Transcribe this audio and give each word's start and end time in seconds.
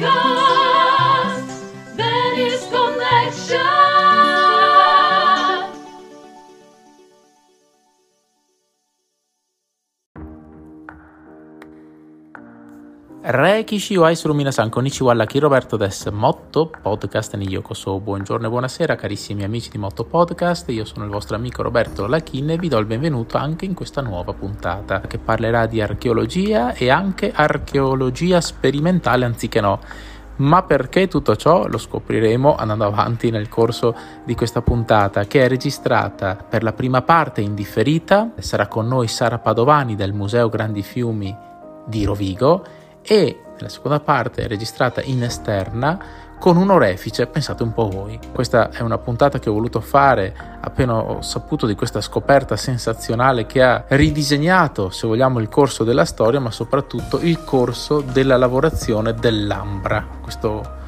go. 0.00 0.29
Rekishi 13.32 13.96
wa 13.96 14.10
isuru 14.10 14.34
minasan, 14.34 14.70
konnichiwa 14.70 15.12
alla 15.12 15.24
Roberto 15.24 15.76
des 15.76 16.04
Motto 16.06 16.68
Podcast 16.82 17.36
ni 17.36 17.46
Yokoso. 17.46 18.00
Buongiorno 18.00 18.48
e 18.48 18.50
buonasera 18.50 18.96
carissimi 18.96 19.44
amici 19.44 19.70
di 19.70 19.78
Motto 19.78 20.02
Podcast, 20.02 20.68
io 20.70 20.84
sono 20.84 21.04
il 21.04 21.12
vostro 21.12 21.36
amico 21.36 21.62
Roberto 21.62 22.08
Lachin 22.08 22.50
e 22.50 22.56
vi 22.56 22.66
do 22.66 22.76
il 22.78 22.86
benvenuto 22.86 23.36
anche 23.36 23.66
in 23.66 23.74
questa 23.74 24.00
nuova 24.00 24.32
puntata 24.32 25.02
che 25.02 25.18
parlerà 25.18 25.66
di 25.66 25.80
archeologia 25.80 26.74
e 26.74 26.90
anche 26.90 27.30
archeologia 27.32 28.40
sperimentale 28.40 29.24
anziché 29.24 29.60
no. 29.60 29.78
Ma 30.38 30.64
perché 30.64 31.06
tutto 31.06 31.36
ciò 31.36 31.68
lo 31.68 31.78
scopriremo 31.78 32.56
andando 32.56 32.84
avanti 32.84 33.30
nel 33.30 33.48
corso 33.48 33.94
di 34.24 34.34
questa 34.34 34.60
puntata 34.60 35.24
che 35.26 35.44
è 35.44 35.48
registrata 35.48 36.34
per 36.34 36.64
la 36.64 36.72
prima 36.72 37.02
parte 37.02 37.42
in 37.42 37.54
differita. 37.54 38.32
Sarà 38.38 38.66
con 38.66 38.88
noi 38.88 39.06
Sara 39.06 39.38
Padovani 39.38 39.94
del 39.94 40.14
Museo 40.14 40.48
Grandi 40.48 40.82
Fiumi 40.82 41.36
di 41.86 42.04
Rovigo 42.04 42.78
e 43.02 43.40
nella 43.54 43.68
seconda 43.68 44.00
parte 44.00 44.42
è 44.42 44.48
registrata 44.48 45.02
in 45.02 45.22
esterna 45.22 46.28
con 46.40 46.56
un 46.56 46.70
orefice, 46.70 47.26
pensate 47.26 47.62
un 47.62 47.74
po' 47.74 47.88
voi. 47.88 48.18
Questa 48.32 48.70
è 48.70 48.80
una 48.80 48.96
puntata 48.96 49.38
che 49.38 49.50
ho 49.50 49.52
voluto 49.52 49.80
fare 49.80 50.34
appena 50.60 50.96
ho 50.96 51.20
saputo 51.20 51.66
di 51.66 51.74
questa 51.74 52.00
scoperta 52.00 52.56
sensazionale 52.56 53.44
che 53.44 53.62
ha 53.62 53.84
ridisegnato, 53.88 54.88
se 54.88 55.06
vogliamo, 55.06 55.38
il 55.38 55.50
corso 55.50 55.84
della 55.84 56.06
storia, 56.06 56.40
ma 56.40 56.50
soprattutto 56.50 57.20
il 57.20 57.44
corso 57.44 58.00
della 58.00 58.38
lavorazione 58.38 59.12
dell'ambra, 59.12 60.06
questo 60.22 60.78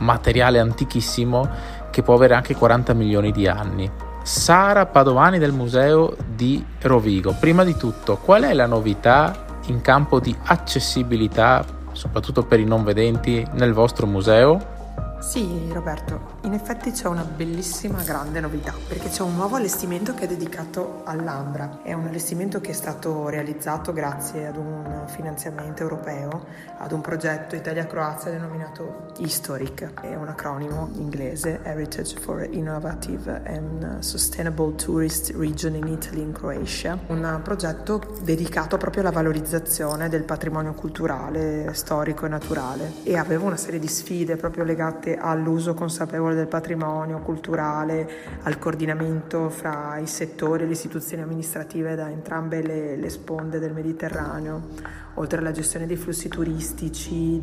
materiale 0.00 0.58
antichissimo 0.58 1.48
che 1.90 2.02
può 2.02 2.14
avere 2.14 2.34
anche 2.34 2.54
40 2.54 2.92
milioni 2.92 3.32
di 3.32 3.48
anni. 3.48 3.90
Sara 4.22 4.84
Padovani 4.84 5.38
del 5.38 5.52
Museo 5.52 6.14
di 6.26 6.62
Rovigo. 6.82 7.34
Prima 7.40 7.64
di 7.64 7.74
tutto, 7.74 8.18
qual 8.18 8.42
è 8.42 8.52
la 8.52 8.66
novità 8.66 9.46
in 9.66 9.80
campo 9.80 10.20
di 10.20 10.34
accessibilità, 10.44 11.64
soprattutto 11.92 12.44
per 12.44 12.60
i 12.60 12.64
non 12.64 12.84
vedenti, 12.84 13.46
nel 13.52 13.72
vostro 13.72 14.06
museo? 14.06 14.78
Sì, 15.20 15.68
Roberto, 15.72 16.38
in 16.42 16.54
effetti 16.54 16.90
c'è 16.90 17.06
una 17.06 17.24
bellissima 17.24 18.02
grande 18.02 18.40
novità, 18.40 18.74
perché 18.88 19.08
c'è 19.08 19.22
un 19.22 19.34
nuovo 19.34 19.56
allestimento 19.56 20.14
che 20.14 20.24
è 20.24 20.26
dedicato 20.26 21.02
all'Ambra. 21.04 21.80
È 21.82 21.92
un 21.92 22.06
allestimento 22.06 22.60
che 22.60 22.70
è 22.70 22.74
stato 22.74 23.28
realizzato 23.28 23.92
grazie 23.92 24.46
ad 24.46 24.56
un 24.56 25.02
finanziamento 25.06 25.82
europeo, 25.82 26.46
ad 26.78 26.92
un 26.92 27.02
progetto 27.02 27.56
Italia-Croazia 27.56 28.30
denominato 28.30 29.12
Historic, 29.18 30.00
è 30.00 30.14
un 30.14 30.28
acronimo 30.28 30.88
inglese, 30.94 31.60
Heritage 31.62 32.18
for 32.18 32.46
Innovative 32.50 33.42
and 33.44 33.98
Sustainable 33.98 34.74
Tourist 34.76 35.34
Region 35.36 35.74
in 35.74 35.88
Italy 35.88 36.22
and 36.22 36.32
Croatia, 36.32 36.98
un 37.08 37.40
progetto 37.42 38.00
dedicato 38.22 38.78
proprio 38.78 39.02
alla 39.02 39.10
valorizzazione 39.10 40.08
del 40.08 40.22
patrimonio 40.22 40.72
culturale, 40.72 41.74
storico 41.74 42.24
e 42.24 42.28
naturale. 42.28 42.92
E 43.02 43.18
aveva 43.18 43.44
una 43.44 43.58
serie 43.58 43.78
di 43.78 43.88
sfide 43.88 44.36
proprio 44.36 44.64
legate 44.64 45.18
all'uso 45.18 45.74
consapevole 45.74 46.29
del 46.34 46.46
patrimonio 46.46 47.18
culturale, 47.20 48.08
al 48.42 48.58
coordinamento 48.58 49.48
fra 49.48 49.98
i 49.98 50.06
settori 50.06 50.64
e 50.64 50.66
le 50.66 50.72
istituzioni 50.72 51.22
amministrative 51.22 51.94
da 51.94 52.10
entrambe 52.10 52.62
le, 52.62 52.96
le 52.96 53.08
sponde 53.10 53.58
del 53.58 53.72
Mediterraneo 53.72 54.98
oltre 55.14 55.38
alla 55.38 55.50
gestione 55.50 55.86
dei 55.86 55.96
flussi 55.96 56.28
turistici, 56.28 57.42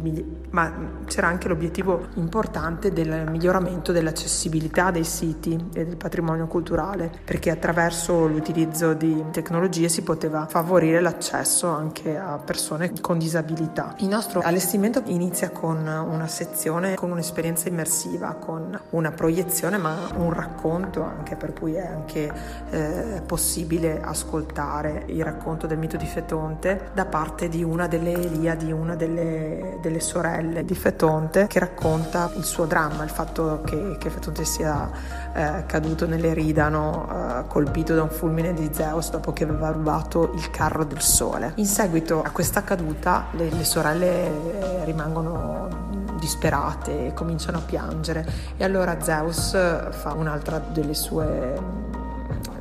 ma 0.52 0.74
c'era 1.06 1.28
anche 1.28 1.48
l'obiettivo 1.48 2.08
importante 2.16 2.92
del 2.92 3.26
miglioramento 3.30 3.92
dell'accessibilità 3.92 4.92
dei 4.92 5.04
siti 5.04 5.54
e 5.74 5.86
del 5.86 5.98
patrimonio 5.98 6.48
culturale, 6.48 7.12
perché 7.24 7.52
attraverso 7.52 8.28
l'utilizzo 8.28 8.94
di 8.94 9.24
tecnologie 9.32 9.90
si 9.90 10.02
poteva 10.02 10.48
favorire 10.48 11.02
l'accesso 11.02 11.68
anche 11.68 12.18
a 12.18 12.38
persone 12.38 12.94
con 13.02 13.20
disabilità. 13.20 13.96
Il 14.00 14.08
nostro 14.08 14.42
allestimento 14.42 15.02
inizia 15.06 15.52
con 15.52 15.78
una 15.78 16.28
sezione 16.28 16.96
con 16.96 17.12
un'esperienza 17.12 17.68
immersiva, 17.68 18.34
con 18.34 18.77
una 18.92 19.12
proiezione 19.12 19.78
ma 19.78 20.10
un 20.16 20.34
racconto 20.34 21.04
anche 21.04 21.36
per 21.36 21.54
cui 21.54 21.74
è 21.74 21.86
anche 21.86 22.32
eh, 22.70 23.22
possibile 23.26 24.02
ascoltare 24.02 25.04
il 25.08 25.24
racconto 25.24 25.68
del 25.68 25.78
mito 25.78 25.98
di 25.98 26.06
Fetonte 26.06 26.92
da 26.94 27.06
parte 27.06 27.50
di 27.50 27.64
una 27.64 27.88
delle 27.88 28.14
Eliadi, 28.14 28.72
una 28.72 28.96
delle, 28.96 29.78
delle, 29.82 30.00
sorelle 30.00 30.64
di 30.64 30.76
Fetonte, 30.76 31.48
che 31.48 31.60
racconta 31.60 32.32
il 32.36 32.44
suo 32.44 32.66
dramma, 32.66 33.04
il 33.04 33.10
fatto 33.10 33.62
che, 33.66 33.98
che 34.00 34.10
Fetonte 34.10 34.46
sia 34.46 34.90
eh, 35.34 35.64
caduto 35.66 36.08
nell'Eridano, 36.08 37.08
eh, 37.10 37.48
colpito 37.48 37.96
da 37.96 38.04
un 38.04 38.10
fulmine 38.10 38.54
di 38.54 38.70
Zeus 38.72 39.10
dopo 39.10 39.34
che 39.34 39.44
aveva 39.44 39.70
rubato 39.70 40.32
il 40.34 40.50
carro 40.50 40.84
del 40.84 41.02
sole. 41.02 41.54
In 41.56 41.66
seguito 41.66 42.22
a 42.22 42.32
questa 42.32 42.64
caduta 42.64 43.28
le, 43.32 43.50
le 43.50 43.64
sorelle 43.64 44.84
rimangono 44.84 45.96
disperate 46.20 47.08
e 47.08 47.14
cominciano 47.14 47.60
a 47.60 47.62
piangere 47.62 48.26
e 48.58 48.64
allora 48.64 49.02
Zeus 49.02 49.52
fa 49.52 50.14
un'altra 50.14 50.58
delle 50.60 50.94
sue 50.94 51.86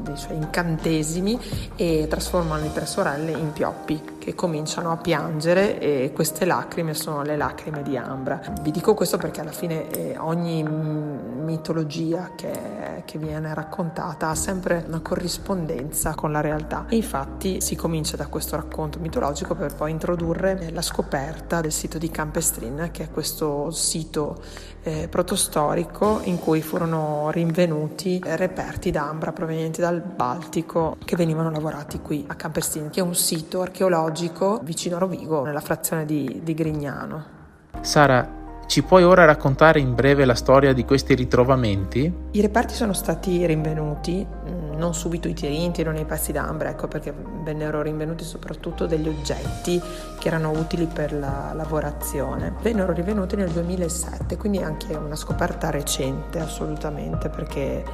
dei 0.01 0.17
suoi 0.17 0.37
incantesimi 0.37 1.39
e 1.75 2.07
trasforma 2.09 2.57
le 2.59 2.73
tre 2.73 2.87
sorelle 2.87 3.33
in 3.33 3.53
pioppi 3.53 4.16
che 4.27 4.35
cominciano 4.35 4.91
a 4.91 4.97
piangere 4.97 5.79
e 5.79 6.11
queste 6.13 6.47
lacrime 6.47 6.95
sono 6.95 7.23
le 7.23 7.37
lacrime 7.37 7.85
di 7.85 7.97
Ambra. 7.97 8.41
Vi 8.61 8.73
dico 8.73 8.93
questo 8.93 9.19
perché 9.19 9.41
alla 9.41 9.53
fine 9.53 9.89
eh, 9.91 10.19
ogni 10.19 10.65
mitologia 10.65 12.33
che, 12.35 13.05
che, 13.05 13.19
viene 13.19 13.55
raccontata 13.55 14.31
ha 14.31 14.35
sempre 14.35 14.85
una 14.89 14.99
corrispondenza 14.99 16.17
con 16.17 16.33
la 16.33 16.41
realtà 16.41 16.87
e 16.89 16.97
infatti 16.97 17.61
si 17.61 17.77
comincia 17.77 18.17
da 18.17 18.27
questo 18.27 18.57
racconto 18.57 18.99
mitologico 18.99 19.55
per 19.55 19.73
poi 19.77 19.93
introdurre 19.93 20.71
la 20.73 20.83
scoperta 20.83 21.61
del 21.61 21.71
sito 21.71 21.97
di 21.97 22.11
Campestrin 22.11 22.89
che 22.91 23.05
è 23.05 23.11
questo 23.11 23.71
sito 23.71 24.43
eh, 24.83 25.07
protostorico 25.09 26.21
in 26.25 26.41
cui 26.41 26.63
furono 26.63 27.31
rinvenuti 27.31 28.21
reperti 28.25 28.91
d'ambra 28.91 29.33
provenienti 29.33 29.81
dal 29.81 30.01
Baltico 30.01 30.97
che 31.05 31.15
venivano 31.15 31.51
lavorati 31.51 32.01
qui 32.01 32.25
a 32.27 32.35
Campestrin 32.35 32.91
che 32.91 32.99
è 32.99 33.03
un 33.05 33.15
sito 33.15 33.63
archeologico 33.63 34.15
archeologico 34.17 34.61
vicino 34.63 34.97
a 34.97 34.99
Rovigo, 34.99 35.45
nella 35.45 35.61
frazione 35.61 36.07
di, 36.07 36.41
di 36.43 36.55
Grignano. 36.55 37.35
Sara, 37.81 38.45
ci 38.67 38.83
puoi 38.83 39.05
ora 39.05 39.25
raccontare 39.25 39.79
in 39.79 39.95
breve 39.95 40.25
la 40.25 40.35
storia 40.35 40.73
di 40.73 40.85
questi 40.85 41.15
ritrovamenti? 41.15 42.13
I 42.33 42.41
reperti 42.41 42.75
sono 42.75 42.95
stati 42.95 43.45
rinvenuti, 43.47 44.27
mm, 44.27 44.73
non 44.77 44.95
subito 44.95 45.29
i 45.29 45.35
tirinti, 45.35 45.83
non 45.83 45.97
i 45.97 46.05
pezzi 46.05 46.33
d'ambra, 46.33 46.71
ecco 46.71 46.89
perché 46.89 47.15
vennero 47.45 47.83
rinvenuti 47.83 48.25
soprattutto 48.25 48.87
degli 48.87 49.07
oggetti 49.07 49.81
che 50.19 50.29
erano 50.29 50.51
utili 50.51 50.87
per 50.87 51.13
la 51.13 51.53
lavorazione. 51.55 52.55
Vennero 52.61 52.93
rinvenuti 52.93 53.37
nel 53.37 53.51
2007, 53.51 54.37
quindi 54.37 54.59
anche 54.59 54.95
una 54.95 55.17
scoperta 55.17 55.71
recente 55.71 56.41
assolutamente 56.41 57.29
perché 57.29 57.85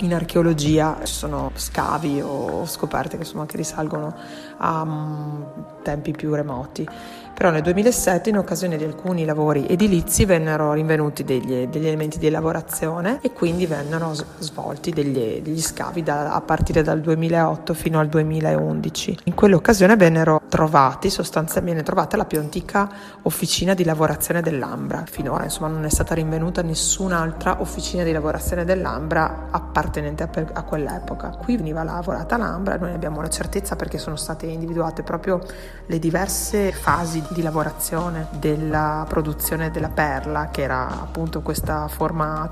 in 0.00 0.14
archeologia 0.14 0.98
ci 1.04 1.12
sono 1.12 1.50
scavi 1.54 2.20
o 2.20 2.66
scoperte 2.66 3.16
che, 3.16 3.22
insomma, 3.22 3.46
che 3.46 3.56
risalgono 3.56 4.14
a 4.58 4.82
um, 4.82 5.46
tempi 5.82 6.12
più 6.12 6.34
remoti 6.34 6.86
però 7.36 7.50
nel 7.50 7.60
2007 7.60 8.30
in 8.30 8.38
occasione 8.38 8.78
di 8.78 8.84
alcuni 8.84 9.26
lavori 9.26 9.66
edilizi 9.68 10.24
vennero 10.24 10.72
rinvenuti 10.72 11.22
degli, 11.22 11.66
degli 11.66 11.86
elementi 11.86 12.18
di 12.18 12.30
lavorazione 12.30 13.18
e 13.20 13.32
quindi 13.32 13.66
vennero 13.66 14.14
svolti 14.38 14.90
degli, 14.90 15.42
degli 15.42 15.60
scavi 15.60 16.02
da, 16.02 16.32
a 16.32 16.40
partire 16.40 16.82
dal 16.82 17.02
2008 17.02 17.74
fino 17.74 18.00
al 18.00 18.08
2011. 18.08 19.18
In 19.24 19.34
quell'occasione 19.34 19.96
vennero 19.96 20.40
trovati, 20.48 21.10
sostanzialmente 21.10 21.82
trovata 21.82 22.16
la 22.16 22.24
più 22.24 22.38
antica 22.38 22.90
officina 23.22 23.74
di 23.74 23.84
lavorazione 23.84 24.40
dell'Ambra. 24.40 25.04
Finora 25.04 25.44
insomma 25.44 25.68
non 25.68 25.84
è 25.84 25.90
stata 25.90 26.14
rinvenuta 26.14 26.62
nessun'altra 26.62 27.60
officina 27.60 28.02
di 28.02 28.12
lavorazione 28.12 28.64
dell'Ambra 28.64 29.48
appartenente 29.50 30.22
a, 30.22 30.30
a 30.54 30.62
quell'epoca. 30.62 31.36
Qui 31.36 31.58
veniva 31.58 31.82
lavorata 31.82 32.38
l'Ambra, 32.38 32.78
noi 32.78 32.94
abbiamo 32.94 33.20
la 33.20 33.28
certezza 33.28 33.76
perché 33.76 33.98
sono 33.98 34.16
state 34.16 34.46
individuate 34.46 35.02
proprio 35.02 35.42
le 35.84 35.98
diverse 35.98 36.72
fasi 36.72 37.24
di 37.28 37.42
lavorazione 37.42 38.28
della 38.38 39.04
produzione 39.08 39.70
della 39.70 39.88
perla, 39.88 40.48
che 40.50 40.62
era 40.62 40.88
appunto 40.88 41.40
questa 41.42 41.88
forma 41.88 42.48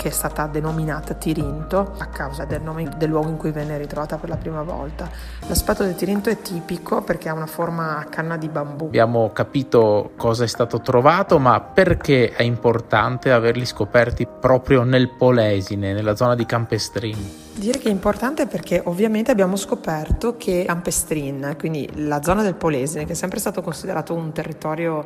che 0.00 0.08
è 0.08 0.12
stata 0.12 0.46
denominata 0.46 1.12
Tirinto 1.12 1.92
a 1.98 2.06
causa 2.06 2.46
del 2.46 2.62
nome 2.62 2.88
del 2.96 3.10
luogo 3.10 3.28
in 3.28 3.36
cui 3.36 3.50
venne 3.50 3.76
ritrovata 3.76 4.16
per 4.16 4.30
la 4.30 4.36
prima 4.36 4.62
volta. 4.62 5.06
L'aspetto 5.46 5.84
del 5.84 5.94
Tirinto 5.94 6.30
è 6.30 6.40
tipico 6.40 7.02
perché 7.02 7.28
ha 7.28 7.34
una 7.34 7.44
forma 7.44 7.98
a 7.98 8.04
canna 8.04 8.38
di 8.38 8.48
bambù. 8.48 8.86
Abbiamo 8.86 9.30
capito 9.34 10.12
cosa 10.16 10.44
è 10.44 10.46
stato 10.46 10.80
trovato, 10.80 11.38
ma 11.38 11.60
perché 11.60 12.30
è 12.30 12.42
importante 12.42 13.30
averli 13.30 13.66
scoperti 13.66 14.26
proprio 14.26 14.84
nel 14.84 15.10
Polesine, 15.10 15.92
nella 15.92 16.16
zona 16.16 16.34
di 16.34 16.46
Campestrini? 16.46 17.48
Dire 17.52 17.78
che 17.78 17.88
è 17.88 17.92
importante 17.92 18.46
perché 18.46 18.80
ovviamente 18.82 19.30
abbiamo 19.30 19.56
scoperto 19.56 20.38
che 20.38 20.64
Campestrin, 20.66 21.56
quindi 21.58 21.86
la 22.06 22.22
zona 22.22 22.42
del 22.42 22.54
Polesine, 22.54 23.04
che 23.04 23.12
è 23.12 23.14
sempre 23.14 23.38
stato 23.38 23.60
considerato 23.60 24.14
un 24.14 24.32
territorio 24.32 25.04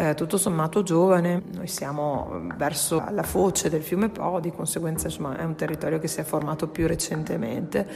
eh, 0.00 0.14
tutto 0.14 0.38
sommato 0.38 0.82
giovane, 0.82 1.42
noi 1.52 1.66
siamo 1.66 2.40
verso 2.56 3.04
la 3.10 3.22
foce 3.22 3.68
del 3.68 3.82
fiume 3.82 4.08
Po, 4.08 4.40
di 4.40 4.50
conseguenza 4.50 5.08
insomma, 5.08 5.36
è 5.36 5.44
un 5.44 5.56
territorio 5.56 5.98
che 5.98 6.08
si 6.08 6.20
è 6.20 6.22
formato 6.22 6.68
più 6.68 6.86
recentemente 6.86 7.86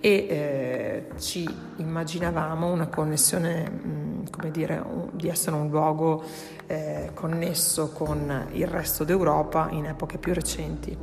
e 0.00 0.10
eh, 0.10 1.06
ci 1.18 1.48
immaginavamo 1.76 2.70
una 2.70 2.88
connessione, 2.88 3.70
mh, 3.70 4.30
come 4.30 4.50
dire, 4.50 4.82
un, 4.84 5.08
di 5.12 5.28
essere 5.28 5.56
un 5.56 5.70
luogo 5.70 6.22
eh, 6.66 7.10
connesso 7.14 7.90
con 7.90 8.48
il 8.52 8.66
resto 8.66 9.04
d'Europa 9.04 9.68
in 9.70 9.86
epoche 9.86 10.18
più 10.18 10.34
recenti. 10.34 10.96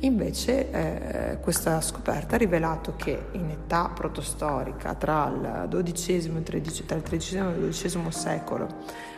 Invece 0.00 0.70
eh, 0.70 1.38
questa 1.40 1.80
scoperta 1.80 2.36
ha 2.36 2.38
rivelato 2.38 2.94
che 2.96 3.26
in 3.32 3.50
età 3.50 3.90
protostorica 3.92 4.94
tra 4.94 5.26
il 5.26 5.68
XII 5.82 6.36
e 6.36 6.38
il 6.38 7.70
XII 7.70 8.12
secolo 8.12 8.66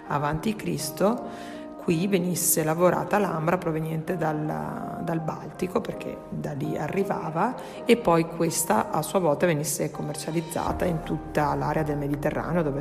avanti 0.06 0.56
Cristo 0.56 1.59
qui 1.82 2.06
venisse 2.06 2.62
lavorata 2.62 3.19
l'ambra 3.19 3.59
proveniente 3.59 4.17
dal, 4.17 5.00
dal, 5.03 5.21
Baltico 5.21 5.81
perché 5.81 6.17
da 6.29 6.53
lì 6.53 6.77
arrivava 6.77 7.55
e 7.85 7.97
poi 7.97 8.26
questa 8.26 8.91
a 8.91 9.03
sua 9.03 9.19
volta 9.19 9.47
venisse 9.47 9.91
commercializzata 9.91 10.85
in 10.85 11.03
tutta 11.03 11.55
l'area 11.55 11.83
del 11.83 11.97
Mediterraneo 11.97 12.62
dove, 12.62 12.81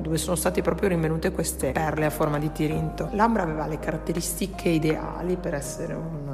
dove 0.00 0.16
sono 0.16 0.36
state 0.36 0.62
proprio 0.62 0.88
rinvenute 0.88 1.32
queste 1.32 1.72
perle 1.72 2.06
a 2.06 2.10
forma 2.10 2.38
di 2.38 2.50
tirinto. 2.52 3.08
L'ambra 3.12 3.42
aveva 3.42 3.66
le 3.66 3.78
caratteristiche 3.78 4.68
ideali 4.68 5.36
per 5.36 5.54
essere 5.54 5.94
un 5.94 6.28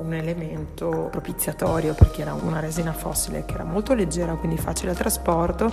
un 0.00 0.14
elemento 0.14 1.08
propiziatorio 1.10 1.94
perché 1.94 2.22
era 2.22 2.34
una 2.34 2.60
resina 2.60 2.92
fossile 2.92 3.44
che 3.44 3.54
era 3.54 3.64
molto 3.64 3.94
leggera, 3.94 4.34
quindi 4.34 4.56
facile 4.56 4.90
al 4.90 4.96
trasporto, 4.96 5.70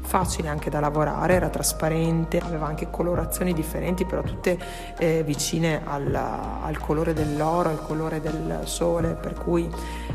facile 0.00 0.48
anche 0.48 0.70
da 0.70 0.80
lavorare, 0.80 1.34
era 1.34 1.48
trasparente, 1.48 2.38
aveva 2.38 2.66
anche 2.66 2.90
colorazioni 2.90 3.52
differenti, 3.52 4.04
però 4.04 4.22
tutte 4.22 4.58
eh, 4.98 5.22
vicine 5.22 5.82
al, 5.84 6.14
al, 6.14 6.78
colore 6.78 7.12
dell'oro, 7.12 7.68
al 7.68 7.82
colore 7.82 8.20
del 8.20 8.60
sole, 8.64 9.14
per 9.14 9.34
cui 9.34 9.68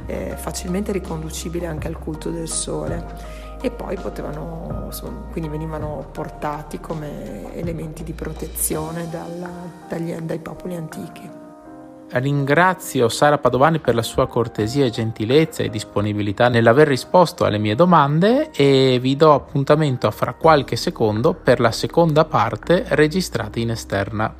eh, 0.05 0.35
facilmente 0.35 0.91
riconducibile 0.91 1.67
anche 1.67 1.87
al 1.87 1.97
culto 1.97 2.29
del 2.29 2.47
sole 2.47 3.41
e 3.63 3.71
poi 3.71 3.95
potevano, 3.95 4.89
quindi 5.31 5.49
venivano 5.49 6.09
portati 6.11 6.81
come 6.81 7.55
elementi 7.55 8.03
di 8.03 8.11
protezione 8.11 9.09
dalla, 9.09 9.49
dagli, 9.87 10.13
dai 10.15 10.39
popoli 10.39 10.75
antichi. 10.75 11.42
Ringrazio 12.15 13.09
Sara 13.09 13.39
Padovani 13.39 13.79
per 13.79 13.95
la 13.95 14.03
sua 14.03 14.27
cortesia, 14.27 14.87
gentilezza 14.87 15.63
e 15.63 15.69
disponibilità 15.69 16.47
nell'aver 16.47 16.87
risposto 16.87 17.43
alle 17.43 17.57
mie 17.57 17.73
domande 17.73 18.51
e 18.51 18.99
vi 19.01 19.15
do 19.15 19.33
appuntamento 19.33 20.11
fra 20.11 20.35
qualche 20.35 20.75
secondo 20.75 21.33
per 21.33 21.59
la 21.59 21.71
seconda 21.71 22.23
parte 22.25 22.85
registrata 22.89 23.57
in 23.57 23.71
esterna. 23.71 24.31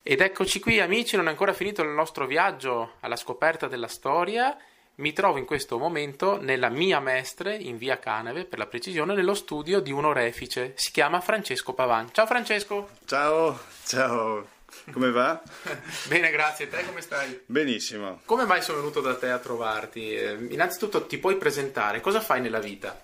Ed 0.00 0.20
eccoci 0.20 0.60
qui 0.60 0.78
amici, 0.78 1.16
non 1.16 1.26
è 1.26 1.30
ancora 1.30 1.52
finito 1.52 1.82
il 1.82 1.88
nostro 1.88 2.24
viaggio 2.24 2.92
alla 3.00 3.16
scoperta 3.16 3.66
della 3.66 3.88
storia. 3.88 4.56
Mi 4.96 5.12
trovo 5.12 5.36
in 5.36 5.44
questo 5.44 5.76
momento 5.76 6.40
nella 6.40 6.70
mia 6.70 7.00
mestre 7.00 7.54
in 7.54 7.76
via 7.76 7.98
Caneve, 7.98 8.46
per 8.46 8.58
la 8.58 8.66
precisione, 8.66 9.14
nello 9.14 9.34
studio 9.34 9.80
di 9.80 9.92
un 9.92 10.06
orefice. 10.06 10.72
Si 10.74 10.90
chiama 10.90 11.20
Francesco 11.20 11.74
Pavan. 11.74 12.14
Ciao 12.14 12.24
Francesco! 12.24 12.88
Ciao, 13.04 13.58
ciao, 13.84 14.48
come 14.90 15.10
va? 15.10 15.38
Bene, 16.08 16.30
grazie. 16.30 16.68
Te 16.70 16.82
come 16.86 17.02
stai? 17.02 17.42
Benissimo. 17.44 18.22
Come 18.24 18.46
mai 18.46 18.62
sono 18.62 18.78
venuto 18.78 19.02
da 19.02 19.16
te 19.16 19.28
a 19.28 19.38
trovarti? 19.38 20.14
Eh, 20.14 20.46
innanzitutto 20.48 21.04
ti 21.04 21.18
puoi 21.18 21.36
presentare, 21.36 22.00
cosa 22.00 22.22
fai 22.22 22.40
nella 22.40 22.60
vita? 22.60 22.98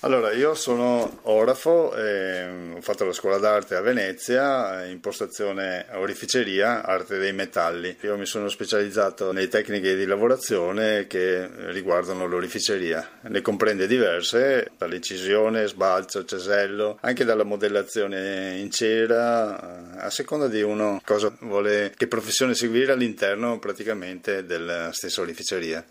Allora, 0.00 0.30
io 0.32 0.54
sono 0.54 1.20
orafo, 1.22 1.92
eh, 1.96 2.74
ho 2.76 2.80
fatto 2.80 3.04
la 3.06 3.12
scuola 3.12 3.38
d'arte 3.38 3.74
a 3.76 3.80
Venezia, 3.80 4.84
impostazione 4.84 5.86
orificeria, 5.94 6.84
arte 6.84 7.18
dei 7.18 7.32
metalli. 7.32 7.96
Io 8.02 8.16
mi 8.16 8.26
sono 8.26 8.48
specializzato 8.48 9.32
nelle 9.32 9.48
tecniche 9.48 9.96
di 9.96 10.04
lavorazione 10.04 11.06
che 11.08 11.48
riguardano 11.72 12.26
l'orificeria. 12.26 13.08
Ne 13.22 13.40
comprende 13.40 13.86
diverse, 13.86 14.70
dall'incisione, 14.76 15.66
sbalzo, 15.66 16.24
cesello, 16.24 16.98
anche 17.00 17.24
dalla 17.24 17.44
modellazione 17.44 18.58
in 18.58 18.70
cera, 18.70 19.96
a 19.96 20.10
seconda 20.10 20.46
di 20.46 20.60
uno 20.60 21.00
cosa 21.04 21.34
vuole, 21.40 21.92
che 21.96 22.06
professione 22.06 22.54
seguire 22.54 22.92
all'interno 22.92 23.58
praticamente 23.58 24.44
della 24.44 24.92
stessa 24.92 25.22
orificeria. 25.22 25.84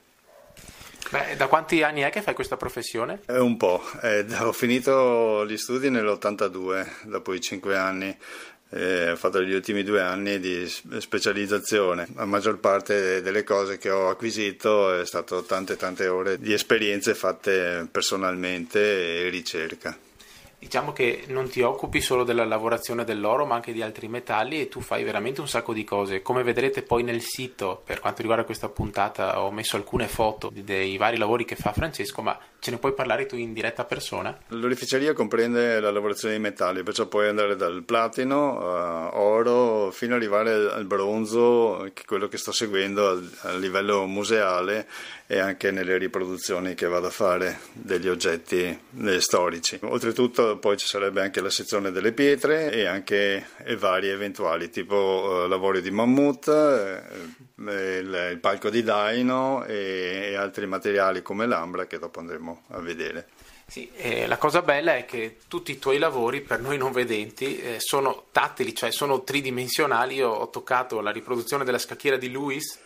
Beh, 1.15 1.37
da 1.37 1.47
quanti 1.47 1.81
anni 1.81 2.01
è 2.01 2.09
che 2.09 2.21
fai 2.21 2.33
questa 2.33 2.57
professione? 2.57 3.21
È 3.25 3.37
un 3.37 3.55
po', 3.55 3.81
eh, 4.01 4.25
ho 4.41 4.51
finito 4.51 5.45
gli 5.45 5.55
studi 5.55 5.89
nell'82, 5.89 6.85
dopo 7.03 7.33
i 7.33 7.39
5 7.39 7.77
anni. 7.77 8.13
Eh, 8.71 9.11
ho 9.11 9.15
fatto 9.15 9.41
gli 9.41 9.53
ultimi 9.53 9.83
due 9.83 10.01
anni 10.01 10.41
di 10.41 10.67
specializzazione. 10.97 12.09
La 12.15 12.25
maggior 12.25 12.59
parte 12.59 13.21
delle 13.21 13.45
cose 13.45 13.77
che 13.77 13.89
ho 13.91 14.09
acquisito 14.09 14.99
è 14.99 15.05
stato 15.05 15.43
tante 15.43 15.77
tante 15.77 16.07
ore 16.07 16.37
di 16.37 16.51
esperienze 16.51 17.15
fatte 17.15 17.87
personalmente 17.89 19.21
e 19.21 19.29
ricerca 19.29 19.97
diciamo 20.59 20.93
che 20.93 21.23
non 21.27 21.49
ti 21.49 21.61
occupi 21.61 22.01
solo 22.01 22.23
della 22.23 22.45
lavorazione 22.45 23.03
dell'oro 23.03 23.45
ma 23.45 23.55
anche 23.55 23.73
di 23.73 23.81
altri 23.81 24.07
metalli 24.07 24.61
e 24.61 24.67
tu 24.67 24.81
fai 24.81 25.03
veramente 25.03 25.41
un 25.41 25.47
sacco 25.47 25.73
di 25.73 25.83
cose 25.83 26.21
come 26.21 26.43
vedrete 26.43 26.81
poi 26.81 27.03
nel 27.03 27.21
sito 27.21 27.81
per 27.85 27.99
quanto 27.99 28.21
riguarda 28.21 28.45
questa 28.45 28.69
puntata 28.69 29.41
ho 29.41 29.51
messo 29.51 29.75
alcune 29.75 30.07
foto 30.07 30.51
dei 30.53 30.97
vari 30.97 31.17
lavori 31.17 31.45
che 31.45 31.55
fa 31.55 31.73
Francesco 31.73 32.21
ma 32.21 32.37
ce 32.59 32.71
ne 32.71 32.77
puoi 32.77 32.93
parlare 32.93 33.25
tu 33.25 33.35
in 33.35 33.53
diretta 33.53 33.85
persona? 33.85 34.35
L'orificeria 34.47 35.13
comprende 35.13 35.79
la 35.79 35.91
lavorazione 35.91 36.35
di 36.35 36.41
metalli 36.41 36.83
perciò 36.83 37.05
puoi 37.05 37.27
andare 37.27 37.55
dal 37.55 37.83
platino 37.83 38.59
a 38.59 39.19
oro 39.19 39.91
fino 39.91 40.15
ad 40.15 40.21
arrivare 40.21 40.51
al 40.71 40.85
bronzo 40.85 41.89
che 41.93 42.01
è 42.01 42.05
quello 42.05 42.27
che 42.27 42.37
sto 42.37 42.51
seguendo 42.51 43.21
a 43.41 43.53
livello 43.53 44.05
museale 44.05 44.87
e 45.27 45.39
anche 45.39 45.71
nelle 45.71 45.97
riproduzioni 45.97 46.75
che 46.75 46.87
vado 46.87 47.07
a 47.07 47.11
fare 47.11 47.59
degli 47.73 48.07
oggetti 48.07 48.77
storici. 49.19 49.79
Oltretutto 49.81 50.44
poi 50.59 50.77
ci 50.77 50.87
sarebbe 50.87 51.21
anche 51.21 51.41
la 51.41 51.49
sezione 51.49 51.91
delle 51.91 52.11
pietre 52.11 52.71
e 52.71 52.85
anche 52.85 53.47
e 53.63 53.75
vari 53.75 54.09
eventuali 54.09 54.69
tipo 54.69 55.43
eh, 55.43 55.47
lavori 55.47 55.81
di 55.81 55.91
mammut, 55.91 56.47
eh, 56.47 57.01
il, 57.55 58.29
il, 58.31 58.37
palco 58.39 58.69
di 58.69 58.83
daino 58.83 59.63
e, 59.65 60.29
e 60.31 60.35
altri 60.35 60.67
materiali 60.67 61.21
come 61.21 61.45
l'ambra 61.45 61.87
che 61.87 61.99
dopo 61.99 62.19
andremo 62.19 62.63
a 62.69 62.79
vedere. 62.79 63.27
Sì, 63.67 63.89
eh, 63.95 64.27
la 64.27 64.37
cosa 64.37 64.61
bella 64.61 64.95
è 64.95 65.05
che 65.05 65.37
tutti 65.47 65.71
i 65.71 65.79
tuoi 65.79 65.97
lavori, 65.97 66.41
per 66.41 66.59
noi 66.59 66.77
non 66.77 66.91
vedenti, 66.91 67.57
eh, 67.59 67.75
sono 67.79 68.25
tattili, 68.31 68.75
cioè 68.75 68.91
sono 68.91 69.23
tridimensionali. 69.23 70.15
Io 70.15 70.29
ho 70.29 70.49
toccato 70.49 71.01
la 71.01 71.11
riproduzione 71.11 71.63
della 71.63 71.79
scacchiera 71.79 72.17
di 72.17 72.29
Lewis, 72.29 72.77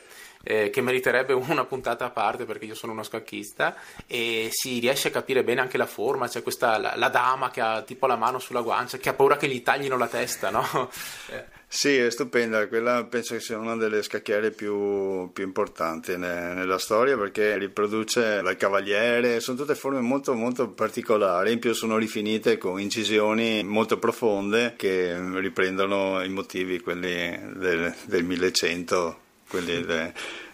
eh, 0.44 0.70
che 0.70 0.82
meriterebbe 0.82 1.34
una 1.50 1.66
puntata 1.66 2.06
a 2.06 2.10
parte 2.10 2.46
perché 2.46 2.66
io 2.66 2.76
sono 2.76 2.94
uno 2.94 3.04
scacchista 3.04 3.76
e 4.08 4.50
si 4.52 4.80
riesce 4.80 5.10
a 5.10 5.12
capire 5.12 5.44
bene 5.44 5.62
anche 5.62 5.78
la 5.78 5.86
forma, 5.86 6.28
c'è 6.28 6.44
questa 6.44 6.78
la, 6.78 6.94
la 6.96 7.10
dama 7.10 7.50
che 7.50 7.62
ha 7.62 7.82
tipo 7.82 8.08
la 8.08 8.16
mano 8.16 8.40
sulla 8.40 8.62
guancia 8.62 8.98
che 8.98 9.10
ha 9.10 9.14
paura 9.14 9.38
che 9.38 9.48
gli 9.48 9.62
taglino 9.62 9.98
la 9.98 10.08
testa, 10.08 10.50
no? 10.50 10.90
Sì, 11.72 11.96
è 11.98 12.10
stupenda, 12.10 12.68
quella 12.68 13.06
penso 13.06 13.36
che 13.36 13.42
sia 13.42 13.60
una 13.60 13.76
delle 13.76 14.02
scacchiere 14.02 14.50
più, 14.50 15.32
più 15.32 15.44
importanti 15.44 16.18
ne, 16.18 16.56
nella 16.56 16.80
storia 16.80 17.16
perché 17.16 17.60
riproduce 17.60 18.42
il 18.44 18.56
cavaliere, 18.58 19.40
sono 19.40 19.56
tutte 19.56 19.76
forme 19.76 20.02
molto 20.02 20.34
molto 20.34 20.70
particolari, 20.70 21.52
in 21.52 21.60
più 21.60 21.74
sono 21.74 21.98
rifinite 21.98 22.58
con 22.58 22.80
incisioni 22.80 23.64
molto 23.64 24.00
profonde 24.00 24.74
che 24.78 25.16
riprendono 25.36 26.24
i 26.24 26.30
motivi, 26.30 26.80
quelli 26.80 27.40
del, 27.54 27.94
del 28.06 28.24
1100 28.24 29.28
quelli 29.50 29.84
de, 29.84 30.14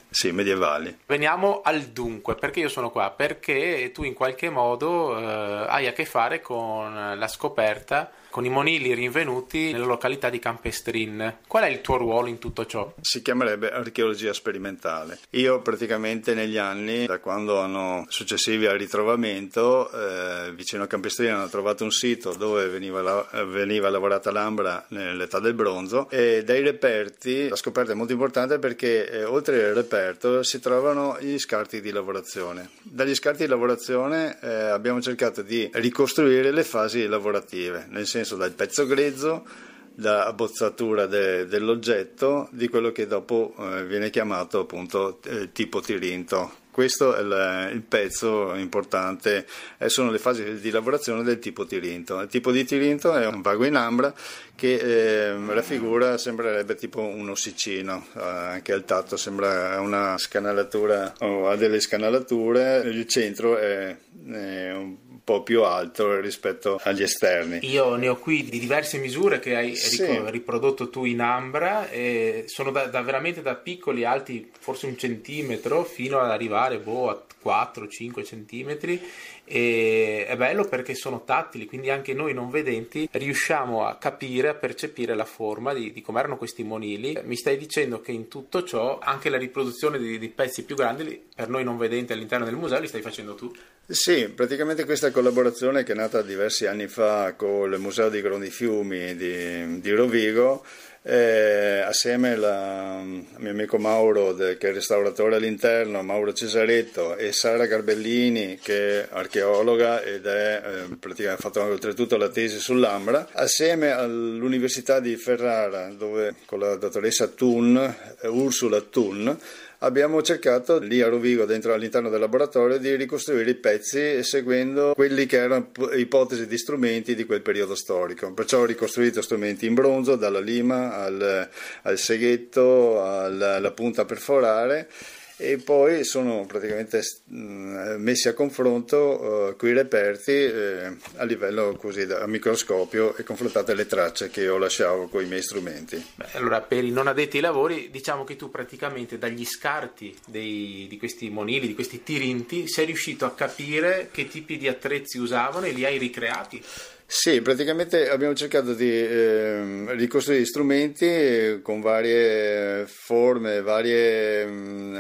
sì, 0.10 0.32
medievali. 0.32 1.00
Veniamo 1.06 1.62
al 1.62 1.82
dunque, 1.82 2.36
perché 2.36 2.62
io 2.62 2.70
sono 2.70 2.90
qua? 2.90 3.12
Perché 3.12 3.92
tu 3.94 4.04
in 4.04 4.14
qualche 4.14 4.50
modo 4.50 5.20
eh, 5.20 5.66
hai 5.68 5.88
a 5.88 5.92
che 5.92 6.06
fare 6.06 6.40
con 6.40 7.18
la 7.18 7.28
scoperta 7.28 8.10
con 8.36 8.44
i 8.44 8.50
monili 8.50 8.94
rinvenuti 8.94 9.72
nella 9.72 9.86
località 9.86 10.30
di 10.30 10.40
Campestrin. 10.40 11.38
Qual 11.48 11.64
è 11.64 11.70
il 11.70 11.80
tuo 11.80 11.96
ruolo 11.96 12.28
in 12.28 12.38
tutto 12.38 12.66
ciò? 12.66 12.94
Si 13.00 13.22
chiamerebbe 13.22 13.72
archeologia 13.72 14.34
sperimentale. 14.34 15.20
Io 15.30 15.62
praticamente 15.62 16.34
negli 16.34 16.58
anni, 16.58 17.06
da 17.06 17.20
quando 17.20 17.62
hanno 17.62 18.04
successivi 18.10 18.66
al 18.66 18.78
ritrovamento, 18.78 19.90
eh, 19.90 20.52
vicino 20.52 20.84
a 20.84 20.88
Campestrin 20.88 21.32
hanno 21.32 21.48
trovato 21.48 21.86
un 21.86 21.92
sito 21.92 22.34
dove 22.34 22.68
veniva, 22.68 23.02
la, 23.02 23.26
veniva 23.46 23.90
lavorata 23.90 24.32
l'ambra 24.32 24.86
nell'età 24.90 25.40
del 25.40 25.54
bronzo 25.54 26.10
e 26.10 26.44
dai 26.44 26.62
reperti, 26.62 27.48
la 27.48 27.56
scoperta 27.56 27.94
è 27.94 27.96
molto 27.96 28.12
importante 28.12 28.60
perché 28.60 29.10
eh, 29.10 29.24
oltre 29.24 29.64
al 29.64 29.76
reperto 29.76 30.44
si 30.44 30.60
trovano 30.60 31.18
gli 31.22 31.40
scarti 31.40 31.80
di 31.80 31.92
lavorazione. 31.92 32.72
Dagli 32.82 33.16
scarti 33.16 33.44
di 33.44 33.50
lavorazione 33.50 34.38
eh, 34.42 34.50
abbiamo 34.50 35.02
cercato 35.02 35.42
di 35.42 35.70
ricostruire 35.72 36.52
le 36.52 36.66
fasi 36.66 37.08
lavorative, 37.08 37.86
nel 37.88 38.06
senso 38.06 38.24
senso 38.26 38.36
dal 38.36 38.54
pezzo 38.54 38.88
grezzo 38.88 39.46
da 39.94 40.26
abbozzatura 40.26 41.06
de, 41.06 41.46
dell'oggetto 41.46 42.50
di 42.52 42.68
quello 42.68 42.92
che 42.92 43.08
dopo 43.08 43.56
eh, 43.58 43.86
viene 43.86 44.10
chiamato 44.10 44.62
appunto 44.62 45.20
eh, 45.24 45.52
tipo 45.54 45.80
Tirinto. 45.80 46.64
Questo 46.70 47.16
è 47.16 47.22
il, 47.22 47.76
il 47.76 47.82
pezzo 47.84 48.54
importante, 48.56 49.46
eh, 49.78 49.88
sono 49.88 50.12
le 50.12 50.18
fasi 50.18 50.60
di 50.60 50.70
lavorazione 50.72 51.24
del 51.24 51.40
tipo 51.40 51.66
Tirinto. 51.66 52.20
Il 52.20 52.28
tipo 52.28 52.52
di 52.52 52.66
Tirinto 52.66 53.14
è 53.14 53.26
un 53.26 53.42
vago 53.42 53.64
in 53.64 53.76
ambra 53.76 54.14
che 54.56 54.74
eh, 54.74 55.54
raffigura, 55.54 56.18
sembrerebbe 56.18 56.76
tipo 56.76 57.00
un 57.00 57.30
ossicino, 57.30 58.08
eh, 58.18 58.20
anche 58.22 58.74
al 58.74 58.84
tatto 58.84 59.16
sembra 59.16 59.80
una 59.80 60.18
scanalatura 60.18 61.14
o 61.20 61.48
ha 61.48 61.56
delle 61.56 61.80
scanalature, 61.80 62.80
il 62.86 63.08
centro 63.08 63.58
è, 63.58 63.96
è 64.28 64.72
un 64.74 65.05
po' 65.26 65.42
più 65.42 65.64
alto 65.64 66.20
rispetto 66.22 66.80
agli 66.84 67.02
esterni. 67.02 67.60
Io 67.64 67.96
ne 67.96 68.08
ho 68.08 68.16
qui 68.16 68.44
di 68.44 68.60
diverse 68.60 69.00
misure 69.00 69.40
che 69.40 69.56
hai 69.56 69.76
sì. 69.76 70.06
riprodotto 70.26 70.90
tu 70.90 71.04
in 71.04 71.20
ambra 71.20 71.90
e 71.90 72.44
sono 72.46 72.70
da, 72.70 72.86
da, 72.86 73.02
veramente 73.02 73.42
da 73.42 73.56
piccoli, 73.56 74.06
alti 74.06 74.50
forse 74.58 74.86
un 74.86 74.96
centimetro, 74.96 75.84
fino 75.84 76.20
ad 76.20 76.30
arrivare 76.30 76.78
boh, 76.78 77.10
a 77.10 77.24
4-5 77.44 78.24
centimetri 78.24 79.02
e 79.46 80.26
è 80.28 80.36
bello 80.36 80.66
perché 80.66 80.96
sono 80.96 81.24
tattili, 81.24 81.68
quindi 81.68 81.90
anche 81.90 82.14
noi 82.14 82.34
non 82.34 82.50
vedenti 82.50 83.08
riusciamo 83.12 83.86
a 83.86 83.96
capire, 83.98 84.50
a 84.50 84.56
percepire 84.56 85.16
la 85.16 85.26
forma 85.26 85.74
di, 85.74 85.94
di 85.94 86.02
come 86.02 86.20
erano 86.20 86.38
questi 86.38 86.64
monili. 86.64 87.18
Mi 87.24 87.36
stai 87.36 87.58
dicendo 87.58 88.02
che 88.02 88.12
in 88.12 88.28
tutto 88.28 88.64
ciò 88.64 89.00
anche 89.00 89.30
la 89.30 89.38
riproduzione 89.38 90.00
di, 90.00 90.18
di 90.18 90.30
pezzi 90.30 90.64
più 90.64 90.76
grandi 90.76 91.24
per 91.34 91.48
noi 91.48 91.64
non 91.64 91.78
vedenti 91.78 92.14
all'interno 92.14 92.46
del 92.46 92.56
museo 92.56 92.80
li 92.80 92.88
stai 92.88 93.02
facendo 93.02 93.36
tu? 93.36 93.54
Sì, 93.88 94.30
praticamente 94.30 94.84
questa 94.84 95.12
collaborazione 95.12 95.84
che 95.84 95.92
è 95.92 95.96
nata 95.96 96.24
diversi 96.24 96.66
anni 96.66 96.88
fa 96.88 97.34
con 97.34 97.72
il 97.72 97.80
Museo 97.80 98.10
dei 98.10 98.22
Grandi 98.22 98.50
Fiumi 98.50 99.16
di, 99.16 99.80
di 99.80 99.92
Rovigo 99.92 100.66
eh, 101.08 101.84
assieme 101.86 102.32
al 102.32 103.26
mio 103.38 103.52
amico 103.52 103.78
Mauro, 103.78 104.34
de, 104.34 104.58
che 104.58 104.70
è 104.70 104.74
restauratore 104.74 105.36
all'interno, 105.36 106.02
Mauro 106.02 106.34
Cesaretto 106.34 107.16
e 107.16 107.32
Sara 107.32 107.68
Garbellini, 107.68 108.58
che 108.60 109.04
è 109.04 109.08
archeologa 109.12 110.02
ed 110.02 110.26
è 110.26 110.64
eh, 110.66 110.96
praticamente 110.96 111.44
fatto 111.44 111.62
oltretutto 111.62 112.18
la 112.18 112.30
tesi 112.30 112.58
sull'Ambra, 112.58 113.28
assieme 113.34 113.92
all'Università 113.92 115.00
di 115.00 115.16
Ferrara, 115.16 115.90
dove 115.96 116.36
con 116.46 116.60
la 116.60 116.76
dottoressa 116.76 117.28
Thun, 117.28 117.78
eh, 118.22 118.28
Ursula 118.28 118.82
Thun, 118.82 119.38
abbiamo 119.86 120.22
cercato 120.22 120.80
lì 120.80 121.02
a 121.02 121.08
Rovigo, 121.08 121.46
dentro, 121.46 121.74
all'interno 121.74 122.10
del 122.10 122.20
laboratorio, 122.20 122.78
di 122.78 122.96
ricostruire 122.96 123.52
i 123.52 123.56
pezzi 123.56 124.24
seguendo 124.24 124.94
quelli 124.96 125.26
che 125.26 125.38
erano 125.38 125.70
ipotesi 125.96 126.48
di 126.48 126.58
strumenti 126.58 127.16
di 127.16 127.26
quel 127.26 127.42
periodo 127.42 127.76
storico. 127.76 128.34
Perciò 128.34 128.62
ho 128.62 128.66
ricostruito 128.66 129.22
strumenti 129.22 129.66
in 129.66 129.76
bronzo, 129.76 130.16
dalla 130.16 130.40
lima 130.40 130.96
al, 130.96 131.48
al 131.84 131.98
seghetto, 131.98 133.04
alla, 133.04 133.72
punta 133.72 134.06
perforare 134.06 134.90
e 135.38 135.58
poi 135.58 136.04
sono 136.06 136.46
praticamente 136.46 137.02
messi 137.26 138.30
a 138.30 138.34
confronto 138.34 138.98
uh, 138.98 139.56
quei 139.58 139.74
reperti 139.74 140.32
eh, 140.32 140.96
a 141.16 141.24
livello 141.24 141.76
così 141.76 142.02
a 142.02 142.26
microscopio 142.26 143.16
e 143.18 143.24
confrontate 143.24 143.74
le 143.74 143.86
tracce 143.86 144.30
che 144.30 144.42
io 144.42 144.58
lasciavo 144.58 145.08
con 145.08 145.24
i 145.24 145.28
miei 145.28 145.42
strumenti. 145.42 146.04
Beh, 146.16 146.28
allora 146.34 146.62
per 146.62 146.84
i 146.84 146.92
non 146.92 147.08
addetti 147.08 147.38
ai 147.38 147.42
lavori 147.42 147.90
diciamo 147.92 148.24
che 148.24 148.36
tu 148.36 148.50
praticamente 148.50 149.18
dagli 149.18 149.46
scarti 149.46 150.16
dei, 150.26 150.86
di 150.90 150.98
questi 150.98 151.30
monili, 151.30 151.68
di 151.68 151.74
questi 151.76 152.02
tirinti 152.02 152.68
sei 152.68 152.86
riuscito 152.86 153.26
a 153.26 153.34
capire 153.34 154.10
che 154.12 154.28
tipi 154.28 154.58
di 154.58 154.68
attrezzi 154.68 155.18
usavano 155.18 155.66
e 155.66 155.72
li 155.72 155.86
hai 155.86 155.98
ricreati. 155.98 156.64
Sì, 157.08 157.40
praticamente 157.42 158.10
abbiamo 158.10 158.34
cercato 158.34 158.74
di 158.74 158.90
eh, 158.90 159.86
ricostruire 159.96 160.44
strumenti 160.44 161.60
con 161.62 161.80
varie 161.80 162.88
forme, 162.88 163.62
varie, 163.62 164.44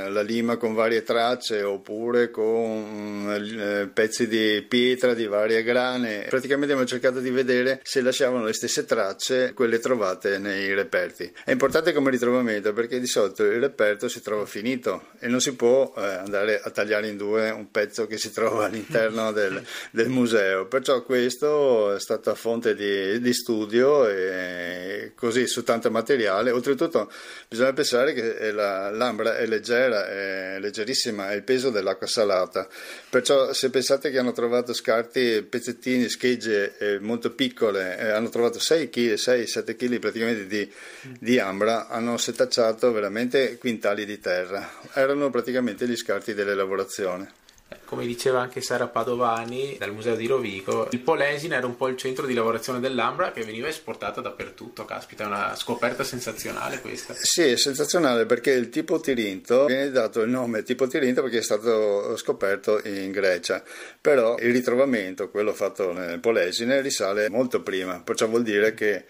la 0.10 0.22
lima 0.22 0.58
con 0.58 0.76
varie 0.76 1.02
tracce 1.02 1.64
oppure 1.64 2.30
con 2.30 3.24
mh, 3.24 3.60
eh, 3.60 3.90
pezzi 3.92 4.28
di 4.28 4.64
pietra 4.68 5.16
di 5.16 5.26
varie 5.26 5.64
grane. 5.64 6.28
Praticamente 6.30 6.74
abbiamo 6.74 6.88
cercato 6.88 7.20
di 7.20 7.32
vedere 7.32 7.80
se 7.82 8.02
lasciavano 8.02 8.46
le 8.46 8.54
stesse 8.54 8.86
tracce, 8.86 9.54
quelle 9.54 9.80
trovate 9.80 10.38
nei 10.38 10.76
reperti. 10.76 11.32
È 11.44 11.50
importante 11.50 11.92
come 11.92 12.12
ritrovamento 12.12 12.72
perché 12.72 13.00
di 13.00 13.08
solito 13.08 13.44
il 13.44 13.60
reperto 13.60 14.08
si 14.08 14.22
trova 14.22 14.46
finito 14.46 15.08
e 15.20 15.28
non 15.28 15.42
si 15.42 15.56
può 15.56 15.92
eh, 15.98 16.02
andare 16.02 16.62
a 16.64 16.70
tagliare 16.70 17.08
in 17.08 17.18
due 17.18 17.50
un 17.50 17.72
pezzo 17.72 18.06
che 18.06 18.20
si 18.20 18.32
trova 18.32 18.66
all'interno 18.70 19.32
del, 19.32 19.60
del 19.90 20.10
museo. 20.10 20.68
Perciò 20.68 21.02
questo 21.02 21.94
è 21.96 22.00
stata 22.00 22.36
fonte 22.36 22.76
di, 22.76 23.20
di, 23.20 23.34
studio 23.34 24.08
e 24.08 25.14
così 25.16 25.48
su 25.48 25.64
tanto 25.64 25.90
materiale. 25.92 26.52
Oltretutto 26.52 27.12
bisogna 27.48 27.74
pensare 27.74 28.14
che 28.14 28.52
la, 28.52 28.90
l'ambra 28.90 29.38
è 29.38 29.46
leggera, 29.46 30.08
è 30.08 30.58
leggerissima, 30.60 31.32
è 31.32 31.36
il 31.36 31.44
peso 31.44 31.70
dell'acqua 31.70 32.08
salata. 32.08 32.68
Perciò 33.10 33.54
se 33.54 33.70
pensate 33.70 34.12
che 34.12 34.18
hanno 34.18 34.32
trovato 34.32 34.74
scarti, 34.74 35.44
pezzettini, 35.44 36.10
schegge 36.10 36.78
eh, 36.78 37.00
molto 37.00 37.32
piccole, 37.32 37.98
eh, 37.98 38.10
hanno 38.10 38.30
trovato 38.30 38.60
6 38.60 38.90
kg, 38.90 39.14
6-7 39.14 39.76
kg 39.76 40.00
praticamente 40.00 40.48
di, 40.48 40.72
di 41.20 41.40
ambra, 41.40 41.88
hanno 41.88 42.18
setacciato 42.18 42.92
veramente 42.92 43.58
quintali 43.58 44.06
di 44.06 44.20
terra. 44.20 44.70
Erano 44.94 45.30
praticamente 45.30 45.88
gli 45.88 45.96
scarti 45.96 46.34
delle 46.34 46.56
lavorazioni 46.56 47.44
come 47.86 48.06
diceva 48.06 48.42
anche 48.42 48.62
Sara 48.62 48.88
Padovani 48.88 49.78
dal 49.78 49.94
museo 49.94 50.16
di 50.16 50.28
Rovigo, 50.28 50.88
il 50.92 51.00
Polesine 51.00 51.56
era 51.56 51.66
un 51.66 51.76
po' 51.76 51.88
il 51.88 51.98
centro 51.98 52.26
di 52.26 52.34
lavorazione 52.34 52.80
dell'Ambra 52.80 53.32
che 53.32 53.44
veniva 53.44 53.68
esportata 53.68 54.22
dappertutto. 54.22 54.86
Caspita, 54.86 55.24
è 55.24 55.28
una 55.28 55.56
scoperta 55.56 56.04
sensazionale 56.04 56.82
questa. 56.82 57.14
Sì, 57.14 57.44
è 57.44 57.58
sensazionale 57.58 58.26
perché 58.26 58.52
il 58.52 58.70
tipo 58.70 59.00
Tirinto 59.00 59.66
viene 59.66 59.92
dato 59.92 60.22
il 60.22 60.30
nome 60.30 60.64
tipo 60.64 60.88
Tirinto 60.88 61.22
perché 61.22 61.40
è 61.40 61.44
stato 61.44 62.18
scoperto 62.18 62.82
in 62.84 63.12
Grecia, 63.12 63.64
però 64.00 64.38
il 64.40 64.52
ritrovamento, 64.52 65.30
quello 65.30 65.54
fatto 65.54 65.94
nel 65.94 66.20
Polesine, 66.20 66.82
risale 66.82 67.30
molto 67.30 67.62
prima, 67.62 68.02
perciò 68.02 68.28
vuol 68.28 68.44
dire 68.44 68.74
che 68.74 69.06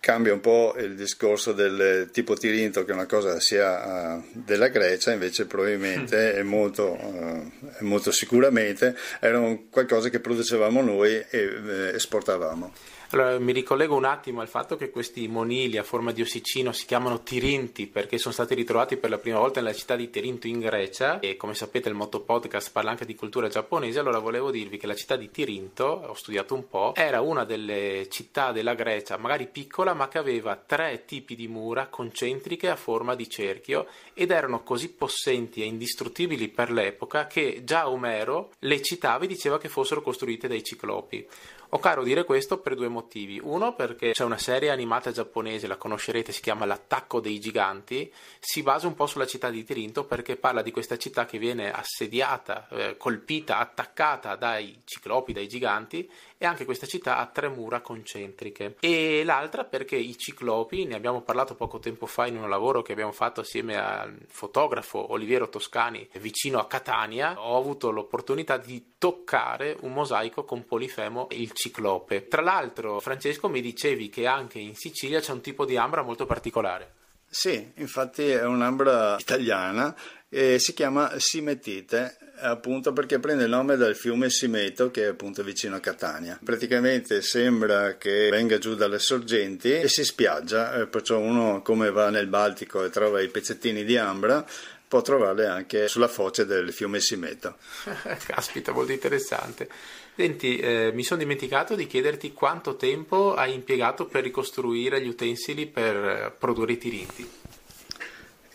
cambia 0.00 0.32
un 0.32 0.40
po' 0.40 0.74
il 0.78 0.94
discorso 0.94 1.52
del 1.52 2.08
tipo 2.12 2.34
Tirinto 2.34 2.84
che 2.84 2.92
è 2.92 2.94
una 2.94 3.06
cosa 3.06 3.40
sia 3.40 4.14
uh, 4.14 4.24
della 4.32 4.68
Grecia 4.68 5.12
invece 5.12 5.46
probabilmente 5.46 6.34
è 6.34 6.42
molto, 6.42 6.92
uh, 6.92 7.52
molto 7.80 8.10
sicuramente 8.10 8.96
era 9.20 9.40
qualcosa 9.70 10.08
che 10.08 10.20
producevamo 10.20 10.80
noi 10.82 11.14
e 11.14 11.26
eh, 11.30 11.90
esportavamo 11.94 12.72
allora, 13.10 13.38
mi 13.38 13.52
ricollego 13.52 13.96
un 13.96 14.04
attimo 14.04 14.42
al 14.42 14.48
fatto 14.48 14.76
che 14.76 14.90
questi 14.90 15.28
monili 15.28 15.78
a 15.78 15.82
forma 15.82 16.12
di 16.12 16.20
ossicino 16.20 16.72
si 16.72 16.84
chiamano 16.84 17.22
Tirinti 17.22 17.86
perché 17.86 18.18
sono 18.18 18.34
stati 18.34 18.54
ritrovati 18.54 18.98
per 18.98 19.08
la 19.08 19.16
prima 19.16 19.38
volta 19.38 19.60
nella 19.60 19.72
città 19.72 19.96
di 19.96 20.10
Tirinto 20.10 20.46
in 20.46 20.60
Grecia 20.60 21.18
e 21.20 21.36
come 21.36 21.54
sapete 21.54 21.88
il 21.88 21.94
Motto 21.94 22.20
Podcast 22.20 22.70
parla 22.70 22.90
anche 22.90 23.06
di 23.06 23.14
cultura 23.14 23.48
giapponese, 23.48 23.98
allora 23.98 24.18
volevo 24.18 24.50
dirvi 24.50 24.76
che 24.76 24.86
la 24.86 24.94
città 24.94 25.16
di 25.16 25.30
Tirinto, 25.30 25.84
ho 25.84 26.12
studiato 26.12 26.54
un 26.54 26.68
po', 26.68 26.92
era 26.94 27.22
una 27.22 27.44
delle 27.44 28.08
città 28.10 28.52
della 28.52 28.74
Grecia, 28.74 29.16
magari 29.16 29.46
piccola, 29.46 29.94
ma 29.94 30.08
che 30.08 30.18
aveva 30.18 30.56
tre 30.56 31.04
tipi 31.06 31.34
di 31.34 31.48
mura 31.48 31.86
concentriche 31.86 32.68
a 32.68 32.76
forma 32.76 33.14
di 33.14 33.28
cerchio 33.28 33.86
ed 34.12 34.30
erano 34.30 34.62
così 34.62 34.90
possenti 34.90 35.62
e 35.62 35.64
indistruttibili 35.64 36.48
per 36.48 36.70
l'epoca 36.70 37.26
che 37.26 37.62
già 37.64 37.88
Omero 37.88 38.50
le 38.60 38.82
citava 38.82 39.24
e 39.24 39.28
diceva 39.28 39.58
che 39.58 39.68
fossero 39.68 40.02
costruite 40.02 40.46
dai 40.46 40.62
ciclopi. 40.62 41.26
Ho 41.72 41.78
caro 41.80 42.02
dire 42.02 42.24
questo 42.24 42.60
per 42.60 42.74
due 42.74 42.88
motivi. 42.88 43.38
Uno, 43.42 43.74
perché 43.74 44.12
c'è 44.12 44.24
una 44.24 44.38
serie 44.38 44.70
animata 44.70 45.10
giapponese, 45.10 45.66
la 45.66 45.76
conoscerete, 45.76 46.32
si 46.32 46.40
chiama 46.40 46.64
L'attacco 46.64 47.20
dei 47.20 47.38
giganti. 47.38 48.10
Si 48.40 48.62
basa 48.62 48.86
un 48.86 48.94
po' 48.94 49.06
sulla 49.06 49.26
città 49.26 49.50
di 49.50 49.62
Tirinto 49.64 50.04
perché 50.04 50.36
parla 50.36 50.62
di 50.62 50.70
questa 50.70 50.96
città 50.96 51.26
che 51.26 51.36
viene 51.36 51.70
assediata, 51.70 52.68
eh, 52.70 52.96
colpita, 52.96 53.58
attaccata 53.58 54.34
dai 54.36 54.80
ciclopi, 54.84 55.34
dai 55.34 55.46
giganti 55.46 56.10
e 56.38 56.46
anche 56.46 56.64
questa 56.64 56.86
città 56.86 57.18
ha 57.18 57.26
tre 57.26 57.48
mura 57.48 57.80
concentriche. 57.80 58.76
E 58.80 59.22
l'altra 59.24 59.64
perché 59.64 59.96
i 59.96 60.16
ciclopi, 60.16 60.84
ne 60.84 60.94
abbiamo 60.94 61.20
parlato 61.20 61.54
poco 61.54 61.80
tempo 61.80 62.06
fa 62.06 62.26
in 62.26 62.36
un 62.36 62.48
lavoro 62.48 62.80
che 62.82 62.92
abbiamo 62.92 63.12
fatto 63.12 63.40
assieme 63.40 63.76
al 63.76 64.16
fotografo 64.28 65.12
Oliviero 65.12 65.48
Toscani 65.48 66.08
vicino 66.18 66.58
a 66.60 66.66
Catania, 66.66 67.40
ho 67.40 67.58
avuto 67.58 67.90
l'opportunità 67.90 68.56
di 68.56 68.94
toccare 68.98 69.76
un 69.80 69.92
mosaico 69.92 70.44
con 70.44 70.64
Polifemo 70.64 71.26
il 71.32 71.52
ciclope. 71.52 72.28
Tra 72.28 72.42
l'altro, 72.42 73.00
Francesco, 73.00 73.48
mi 73.48 73.60
dicevi 73.60 74.08
che 74.08 74.26
anche 74.26 74.58
in 74.58 74.74
Sicilia 74.74 75.20
c'è 75.20 75.32
un 75.32 75.40
tipo 75.40 75.64
di 75.64 75.76
ambra 75.76 76.02
molto 76.02 76.24
particolare. 76.24 76.94
Sì, 77.30 77.72
infatti 77.74 78.26
è 78.30 78.44
un'ambra 78.44 79.16
italiana 79.18 79.94
e 80.28 80.58
si 80.58 80.74
chiama 80.74 81.12
Simetite 81.16 82.16
appunto 82.40 82.92
perché 82.92 83.18
prende 83.18 83.44
il 83.44 83.50
nome 83.50 83.76
dal 83.76 83.96
fiume 83.96 84.30
Simeto 84.30 84.90
che 84.90 85.04
è 85.04 85.08
appunto 85.08 85.42
vicino 85.42 85.76
a 85.76 85.80
Catania. 85.80 86.38
Praticamente 86.42 87.22
sembra 87.22 87.96
che 87.96 88.28
venga 88.30 88.58
giù 88.58 88.74
dalle 88.74 88.98
sorgenti 88.98 89.72
e 89.72 89.88
si 89.88 90.04
spiaggia, 90.04 90.74
eh, 90.74 90.86
perciò 90.86 91.18
uno 91.18 91.62
come 91.62 91.90
va 91.90 92.10
nel 92.10 92.26
Baltico 92.26 92.84
e 92.84 92.90
trova 92.90 93.20
i 93.20 93.28
pezzettini 93.28 93.84
di 93.84 93.96
ambra 93.96 94.46
può 94.88 95.02
trovarle 95.02 95.46
anche 95.46 95.86
sulla 95.86 96.08
foce 96.08 96.46
del 96.46 96.72
fiume 96.72 96.98
Simeta. 96.98 97.54
Caspita, 98.24 98.72
molto 98.72 98.92
interessante. 98.92 99.68
Senti, 100.16 100.58
eh, 100.58 100.90
mi 100.94 101.04
sono 101.04 101.20
dimenticato 101.20 101.74
di 101.74 101.86
chiederti 101.86 102.32
quanto 102.32 102.74
tempo 102.76 103.34
hai 103.34 103.52
impiegato 103.52 104.06
per 104.06 104.22
ricostruire 104.22 105.00
gli 105.02 105.08
utensili 105.08 105.66
per 105.66 105.96
eh, 105.96 106.32
produrre 106.36 106.72
i 106.72 106.78
tirinti. 106.78 107.30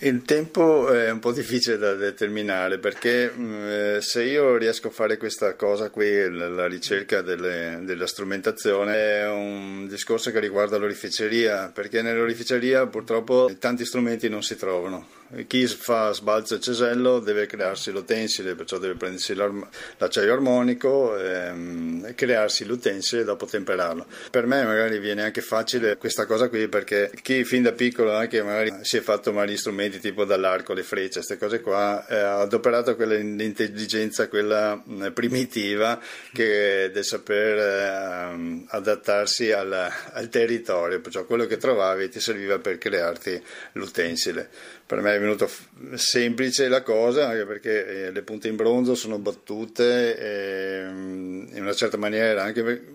Il 0.05 0.24
tempo 0.24 0.91
è 0.91 1.10
un 1.10 1.19
po' 1.19 1.31
difficile 1.31 1.77
da 1.77 1.93
determinare 1.93 2.77
perché 2.77 3.31
mm, 3.33 3.67
eh, 3.67 3.98
se 4.01 4.24
io 4.24 4.57
riesco 4.57 4.89
a 4.89 4.91
fare 4.91 5.15
questa 5.15 5.55
cosa 5.55 5.89
qui, 5.89 6.29
la 6.29 6.67
ricerca 6.67 7.22
delle, 7.22 7.79
della 7.83 8.05
strumentazione, 8.05 8.95
è 8.98 9.29
un 9.29 9.88
discorso 9.88 10.29
che 10.31 10.41
riguarda 10.41 10.75
l'orificeria, 10.75 11.72
perché 11.74 12.01
nell'orificeria 12.01 12.86
purtroppo 12.88 13.50
tanti 13.57 13.86
strumenti 13.86 14.27
non 14.27 14.43
si 14.43 14.57
trovano. 14.57 15.23
Chi 15.47 15.67
fa 15.67 16.11
sbalzo 16.13 16.55
e 16.55 16.59
cesello 16.59 17.19
deve 17.19 17.45
crearsi 17.45 17.91
l'utensile, 17.91 18.55
perciò 18.55 18.77
deve 18.77 18.95
prendersi 18.95 19.33
l'acciaio 19.33 20.33
armonico 20.33 21.17
ehm, 21.17 22.05
e 22.07 22.15
crearsi 22.15 22.65
l'utensile 22.65 23.21
e 23.21 23.25
dopo 23.25 23.45
temperarlo. 23.45 24.05
Per 24.29 24.45
me 24.45 24.63
magari 24.63 24.99
viene 24.99 25.23
anche 25.23 25.41
facile 25.41 25.97
questa 25.97 26.25
cosa 26.25 26.49
qui 26.49 26.67
perché 26.67 27.11
chi 27.21 27.43
fin 27.43 27.63
da 27.63 27.71
piccolo 27.71 28.13
anche 28.13 28.41
magari 28.41 28.71
si 28.81 28.97
è 28.97 29.01
fatto 29.01 29.31
strumenti 29.31 29.57
strumenti 29.57 29.99
tipo 29.99 30.25
dall'arco, 30.25 30.73
le 30.73 30.83
frecce, 30.83 31.15
queste 31.15 31.37
cose 31.37 31.61
qua, 31.61 32.05
eh, 32.07 32.15
ha 32.15 32.39
adoperato 32.39 32.95
quell'intelligenza, 32.95 34.27
quella 34.27 34.81
eh, 35.01 35.11
primitiva 35.11 35.99
che 36.31 36.91
del 36.93 37.03
saper 37.03 37.57
eh, 37.57 38.65
adattarsi 38.67 39.51
al, 39.51 39.91
al, 40.13 40.29
territorio, 40.29 41.01
perciò 41.01 41.25
quello 41.25 41.45
che 41.45 41.57
trovavi 41.57 42.09
ti 42.09 42.19
serviva 42.19 42.59
per 42.59 42.77
crearti 42.77 43.41
l'utensile. 43.73 44.49
Per 44.85 44.99
me 44.99 45.15
è 45.15 45.19
venuto 45.19 45.49
semplice 45.95 46.67
la 46.67 46.81
cosa, 46.81 47.29
anche 47.29 47.45
perché 47.45 47.87
eh, 47.87 48.11
le 48.11 48.21
punte 48.21 48.49
in 48.49 48.55
bronzo 48.55 48.95
sono 48.95 49.17
battute 49.17 50.17
e, 50.17 50.83
mm, 50.85 51.55
in 51.55 51.61
una 51.61 51.73
certa 51.73 51.97
maniera, 51.97 52.51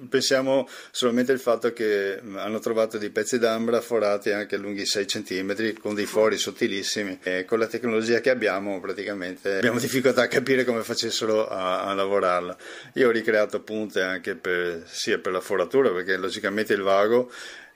pensiamo 0.08 0.68
solamente 0.90 1.32
al 1.32 1.40
fatto 1.40 1.72
che 1.72 2.20
hanno 2.34 2.58
trovato 2.58 2.98
dei 2.98 3.10
pezzi 3.10 3.38
d'ambra 3.38 3.80
forati 3.80 4.30
anche 4.30 4.56
lunghi 4.56 4.84
6 4.84 5.04
cm 5.06 5.72
con 5.80 5.94
dei 5.94 6.06
fori 6.06 6.36
sottilissimi 6.36 7.18
e 7.22 7.44
con 7.44 7.58
la 7.58 7.66
tecnologia 7.66 8.20
che 8.20 8.30
abbiamo 8.30 8.80
praticamente 8.80 9.56
abbiamo 9.56 9.78
difficoltà 9.78 10.22
a 10.22 10.28
capire 10.28 10.64
come 10.64 10.82
facessero 10.82 11.48
a, 11.48 11.84
a 11.84 11.94
lavorarla. 11.94 12.56
Io 12.94 13.08
ho 13.08 13.10
ricreato 13.10 13.60
punte 13.60 14.02
anche 14.02 14.34
per, 14.34 14.82
sia 14.86 15.18
per 15.18 15.32
la 15.32 15.40
foratura 15.40 15.90
perché 15.90 16.16
logicamente 16.16 16.74
il 16.74 16.82
vago 16.82 17.30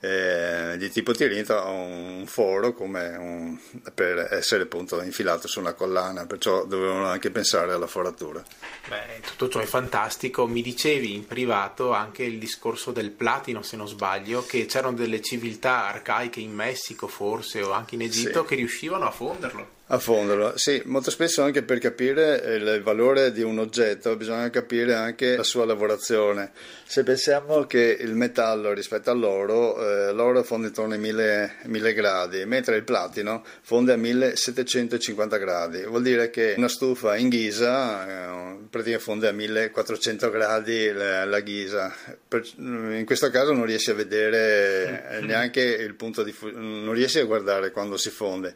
eh, 0.04 0.74
di 0.78 0.90
tipo 0.90 1.12
tirinto 1.12 1.56
ha 1.56 1.68
un 1.68 2.24
foro 2.26 2.74
un, 2.76 3.56
per 3.94 4.32
essere 4.32 4.64
appunto 4.64 5.00
infilato 5.00 5.46
su 5.46 5.60
una 5.60 5.74
collana, 5.74 6.26
perciò 6.26 6.64
dovevano 6.64 7.06
anche 7.06 7.30
pensare 7.30 7.72
alla 7.72 7.86
foratura. 7.86 8.42
Beh, 8.88 9.20
tutto 9.24 9.48
ciò 9.48 9.60
è 9.60 9.64
fantastico. 9.64 10.48
Mi 10.48 10.60
dicevi 10.60 11.14
in 11.14 11.24
privato 11.24 11.92
anche 11.92 12.24
il 12.24 12.40
discorso 12.40 12.90
del 12.90 13.12
platino, 13.12 13.62
se 13.62 13.76
non 13.76 13.86
sbaglio, 13.86 14.44
che 14.44 14.66
c'erano 14.66 14.96
delle 14.96 15.22
civiltà 15.22 15.86
arcaiche 15.86 16.40
in 16.40 16.52
Messico 16.52 17.06
forse 17.06 17.62
o 17.62 17.70
anche 17.70 17.94
in 17.94 18.02
Egitto 18.02 18.40
sì. 18.42 18.48
che 18.48 18.54
riuscivano 18.56 19.06
a 19.06 19.12
fonderlo. 19.12 19.80
A 19.86 19.98
fonderlo, 19.98 20.56
sì, 20.56 20.80
molto 20.86 21.10
spesso 21.10 21.42
anche 21.42 21.64
per 21.64 21.78
capire 21.78 22.54
il 22.56 22.80
valore 22.82 23.30
di 23.30 23.42
un 23.42 23.58
oggetto 23.58 24.16
bisogna 24.16 24.48
capire 24.48 24.94
anche 24.94 25.36
la 25.36 25.42
sua 25.42 25.66
lavorazione. 25.66 26.52
Se 26.86 27.02
pensiamo 27.02 27.66
che 27.66 27.98
il 28.00 28.14
metallo 28.14 28.72
rispetto 28.72 29.10
all'oro, 29.10 29.76
eh, 30.08 30.12
l'oro 30.12 30.42
fonde 30.44 30.68
intorno 30.68 30.94
ai 30.94 31.00
1000, 31.00 31.54
1000 31.64 31.92
gradi, 31.94 32.44
mentre 32.46 32.76
il 32.76 32.84
platino 32.84 33.44
fonde 33.60 33.92
a 33.92 33.96
1750 33.96 35.36
gradi, 35.36 35.82
vuol 35.82 36.02
dire 36.02 36.30
che 36.30 36.54
una 36.56 36.68
stufa 36.68 37.16
in 37.16 37.28
ghisa 37.28 38.06
eh, 38.06 38.56
praticamente 38.70 38.98
fonde 38.98 39.28
a 39.28 39.32
1400 39.32 40.30
gradi 40.30 40.92
la, 40.92 41.24
la 41.24 41.40
ghisa. 41.40 41.94
Per, 42.28 42.48
in 42.56 43.02
questo 43.04 43.30
caso 43.30 43.52
non 43.52 43.66
riesci 43.66 43.90
a 43.90 43.94
vedere 43.94 45.20
neanche 45.26 45.60
il 45.60 45.94
punto 45.94 46.22
di 46.22 46.34
non 46.52 46.92
riesci 46.92 47.18
a 47.18 47.24
guardare 47.24 47.72
quando 47.72 47.96
si 47.96 48.10
fonde 48.10 48.54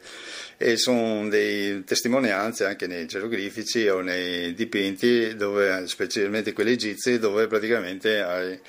e 0.58 0.76
sono 0.76 1.15
dei 1.24 1.82
testimonianze 1.84 2.64
anche 2.64 2.86
nei 2.86 3.06
geroglifici 3.06 3.86
o 3.88 4.00
nei 4.00 4.54
dipinti, 4.54 5.34
dove, 5.34 5.86
specialmente 5.86 6.52
quelli 6.52 6.72
egizi, 6.72 7.18
dove 7.18 7.46
praticamente 7.46 8.20
hai 8.20 8.60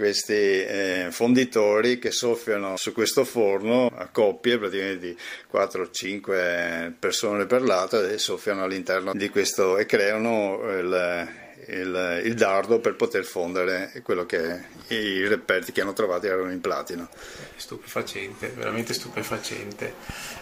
questi 0.00 0.32
eh, 0.32 1.08
fonditori 1.10 1.98
che 1.98 2.10
soffiano 2.10 2.78
su 2.78 2.94
questo 2.94 3.24
forno 3.24 3.88
a 3.94 4.08
coppie 4.08 4.58
praticamente 4.58 5.08
di 5.08 5.16
4-5 5.52 6.94
persone 6.98 7.44
per 7.44 7.60
lato 7.60 8.02
e 8.02 8.16
soffiano 8.16 8.62
all'interno 8.64 9.12
di 9.12 9.28
questo 9.28 9.76
e 9.76 9.84
creano 9.84 10.58
il, 10.70 11.28
il, 11.68 12.22
il, 12.24 12.34
dardo 12.34 12.80
per 12.80 12.96
poter 12.96 13.24
fondere 13.24 13.92
quello 14.02 14.26
che 14.26 14.64
i 14.88 15.26
reperti 15.26 15.72
che 15.72 15.80
hanno 15.80 15.92
trovato 15.92 16.26
erano 16.26 16.50
in 16.50 16.60
platino. 16.60 17.08
Stupefacente, 17.56 18.48
veramente 18.48 18.94
stupefacente. 18.94 19.94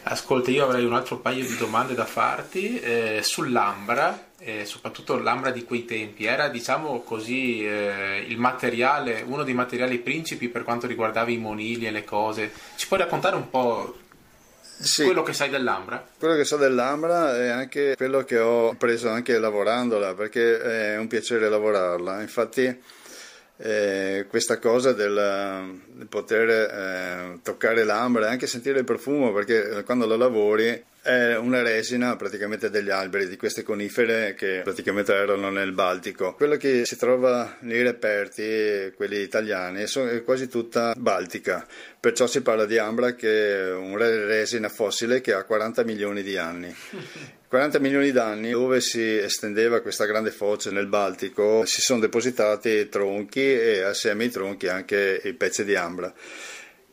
Ascolta, 0.05 0.51
io 0.51 0.65
avrei 0.65 0.85
un 0.85 0.95
altro 0.95 1.19
paio 1.19 1.45
di 1.45 1.57
domande 1.57 1.95
da 1.95 2.05
farti 2.05 2.81
eh, 2.81 3.21
sull'ambra, 3.23 4.31
eh, 4.39 4.65
soprattutto 4.65 5.19
l'ambra 5.19 5.51
di 5.51 5.65
quei 5.65 5.85
tempi. 5.85 6.25
Era, 6.25 6.49
diciamo 6.49 7.01
così, 7.03 7.67
eh, 7.67 8.25
il 8.27 8.39
materiale, 8.39 9.23
uno 9.27 9.43
dei 9.43 9.55
materiali 9.55 9.99
principi 9.99 10.49
per 10.49 10.63
quanto 10.63 10.87
riguardava 10.87 11.31
i 11.31 11.39
monili 11.39 11.87
e 11.87 11.91
le 11.91 12.05
cose. 12.05 12.53
Ci 12.77 12.87
puoi 12.87 13.01
raccontare 13.01 13.37
un 13.37 13.51
po' 13.51 13.97
Sì. 14.81 15.05
quello 15.05 15.23
che 15.23 15.33
sai 15.33 15.51
dell'Ambra? 15.51 16.07
Quello 16.19 16.37
che 16.37 16.45
so 16.45 16.57
dell'Ambra 16.57 17.37
è 17.37 17.49
anche 17.49 17.95
quello 17.97 18.23
che 18.25 18.39
ho 18.39 18.75
preso 18.75 19.09
anche 19.09 19.39
lavorandola, 19.39 20.15
perché 20.15 20.61
è 20.61 20.97
un 20.97 21.07
piacere 21.09 21.49
lavorarla. 21.49 22.21
Infatti 22.21 22.81
eh, 23.61 24.27
questa 24.29 24.59
cosa 24.59 24.93
del, 24.93 25.81
del 25.87 26.07
poter 26.07 26.49
eh, 26.49 27.39
toccare 27.43 27.83
l'ambra 27.85 28.27
e 28.27 28.31
anche 28.31 28.47
sentire 28.47 28.79
il 28.79 28.85
profumo, 28.85 29.33
perché 29.33 29.83
quando 29.85 30.07
la 30.07 30.17
lavori 30.17 30.85
è 31.09 31.39
una 31.39 31.63
resina 31.63 32.17
praticamente 32.17 32.69
degli 32.69 32.91
alberi 32.91 33.29
di 33.29 33.39
queste 33.39 33.63
conifere 33.63 34.35
che 34.35 34.61
praticamente 34.63 35.15
erano 35.15 35.49
nel 35.49 35.73
Baltico. 35.73 36.35
Quello 36.35 36.59
che 36.59 36.85
si 36.85 36.99
trova 36.99 37.57
nei 37.61 37.83
reperti, 37.83 38.93
quelli 38.95 39.21
italiani, 39.21 39.85
è 39.85 40.23
quasi 40.23 40.49
tutta 40.49 40.93
baltica, 40.95 41.67
perciò 41.99 42.27
si 42.27 42.43
parla 42.43 42.67
di 42.67 42.77
ambra 42.77 43.15
che 43.15 43.59
è 43.59 43.73
una 43.73 44.07
resina 44.07 44.69
fossile 44.69 45.23
che 45.23 45.33
ha 45.33 45.45
40 45.45 45.83
milioni 45.85 46.23
di 46.23 46.37
anni. 46.37 46.77
40 47.49 47.79
milioni 47.79 48.13
d'anni 48.13 48.51
dove 48.51 48.83
si 48.83 49.17
estendeva 49.17 49.81
questa 49.81 50.05
grande 50.05 50.31
foce 50.31 50.71
nel 50.71 50.87
Baltico 50.87 51.65
si 51.65 51.81
sono 51.81 52.01
depositati 52.01 52.91
tronchi 52.91 53.41
e 53.41 53.81
assieme 53.81 54.25
ai 54.25 54.31
tronchi 54.31 54.69
anche 54.69 55.19
i 55.25 55.33
pezzi 55.33 55.65
di 55.65 55.75
ambra. 55.75 56.13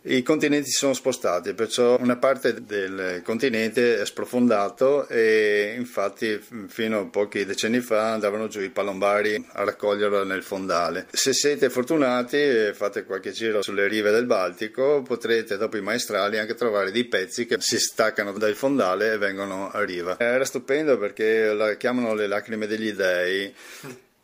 I 0.08 0.22
continenti 0.22 0.70
si 0.70 0.78
sono 0.78 0.94
spostati, 0.94 1.56
perciò 1.56 1.98
una 2.00 2.18
parte 2.18 2.64
del 2.64 3.22
continente 3.24 4.00
è 4.00 4.06
sprofondato 4.06 5.08
e 5.08 5.74
infatti 5.76 6.40
fino 6.68 7.00
a 7.00 7.06
pochi 7.06 7.44
decenni 7.44 7.80
fa 7.80 8.14
andavano 8.14 8.48
giù 8.48 8.62
i 8.62 8.70
palombari 8.70 9.44
a 9.54 9.64
raccoglierlo 9.64 10.24
nel 10.24 10.44
fondale. 10.44 11.08
Se 11.12 11.34
siete 11.34 11.72
fortunati 11.72 12.38
e 12.38 12.74
fate 12.76 13.04
qualche 13.04 13.32
giro 13.32 13.64
sulle 13.64 13.88
rive 13.88 14.12
del 14.12 14.28
Baltico 14.28 15.02
potrete 15.02 15.58
dopo 15.58 15.78
i 15.78 15.82
maestrali 15.82 16.38
anche 16.38 16.54
trovare 16.54 16.92
dei 16.92 17.06
pezzi 17.06 17.48
che 17.48 17.56
si 17.58 17.80
staccano 17.80 18.32
dal 18.34 18.54
fondale 18.54 19.14
e 19.14 19.18
vengono 19.18 19.72
a 19.72 19.84
riva. 19.84 20.20
Era 20.20 20.46
stupendo 20.46 21.00
perché 21.00 21.52
la 21.52 21.74
chiamano 21.78 22.14
le 22.14 22.28
lacrime 22.28 22.68
degli 22.68 22.92
dei 22.92 23.52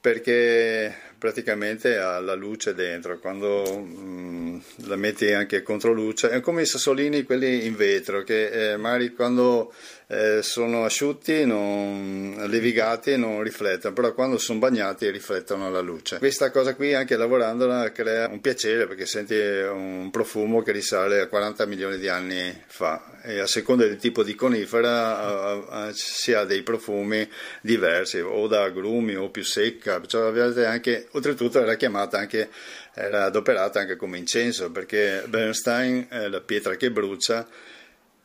perché 0.01 0.93
praticamente 1.19 1.99
ha 1.99 2.19
la 2.19 2.33
luce 2.33 2.73
dentro, 2.73 3.19
quando 3.19 3.63
mm, 3.77 4.40
la 4.85 4.95
metti 4.95 5.31
anche 5.31 5.63
contro 5.63 5.93
luce, 5.93 6.29
è 6.29 6.39
come 6.39 6.63
i 6.63 6.65
sassolini 6.65 7.23
quelli 7.23 7.65
in 7.65 7.75
vetro 7.75 8.23
che 8.23 8.71
eh, 8.71 8.77
magari 8.77 9.13
quando 9.13 9.73
eh, 10.11 10.41
sono 10.41 10.83
asciutti, 10.83 11.45
non, 11.45 12.35
levigati 12.47 13.15
non 13.15 13.41
riflettono, 13.41 13.93
però 13.93 14.13
quando 14.13 14.37
sono 14.37 14.59
bagnati 14.59 15.09
riflettono 15.09 15.71
la 15.71 15.79
luce. 15.79 16.17
Questa 16.17 16.51
cosa 16.51 16.75
qui 16.75 16.93
anche 16.93 17.15
lavorandola 17.15 17.93
crea 17.93 18.27
un 18.27 18.41
piacere 18.41 18.87
perché 18.87 19.05
senti 19.05 19.35
un 19.35 20.09
profumo 20.11 20.61
che 20.63 20.73
risale 20.73 21.21
a 21.21 21.27
40 21.27 21.65
milioni 21.65 21.97
di 21.97 22.09
anni 22.09 22.53
fa 22.67 23.19
e 23.23 23.39
a 23.39 23.47
seconda 23.47 23.85
del 23.85 23.95
tipo 23.95 24.21
di 24.21 24.35
conifera 24.35 25.53
uh, 25.53 25.87
uh, 25.87 25.91
si 25.93 26.33
ha 26.33 26.43
dei 26.43 26.61
profumi 26.61 27.25
diversi 27.61 28.19
o 28.19 28.47
da 28.47 28.63
agrumi 28.63 29.15
o 29.15 29.29
più 29.29 29.45
secca, 29.45 30.01
cioè, 30.05 30.65
anche, 30.65 31.07
oltretutto 31.11 31.61
era 31.61 31.75
chiamata 31.75 32.17
anche 32.17 32.49
era 32.93 33.25
adoperata 33.25 33.79
anche 33.79 33.95
come 33.95 34.17
incenso 34.17 34.69
perché 34.71 35.23
Bernstein, 35.25 36.07
eh, 36.11 36.27
la 36.27 36.41
pietra 36.41 36.75
che 36.75 36.91
brucia, 36.91 37.47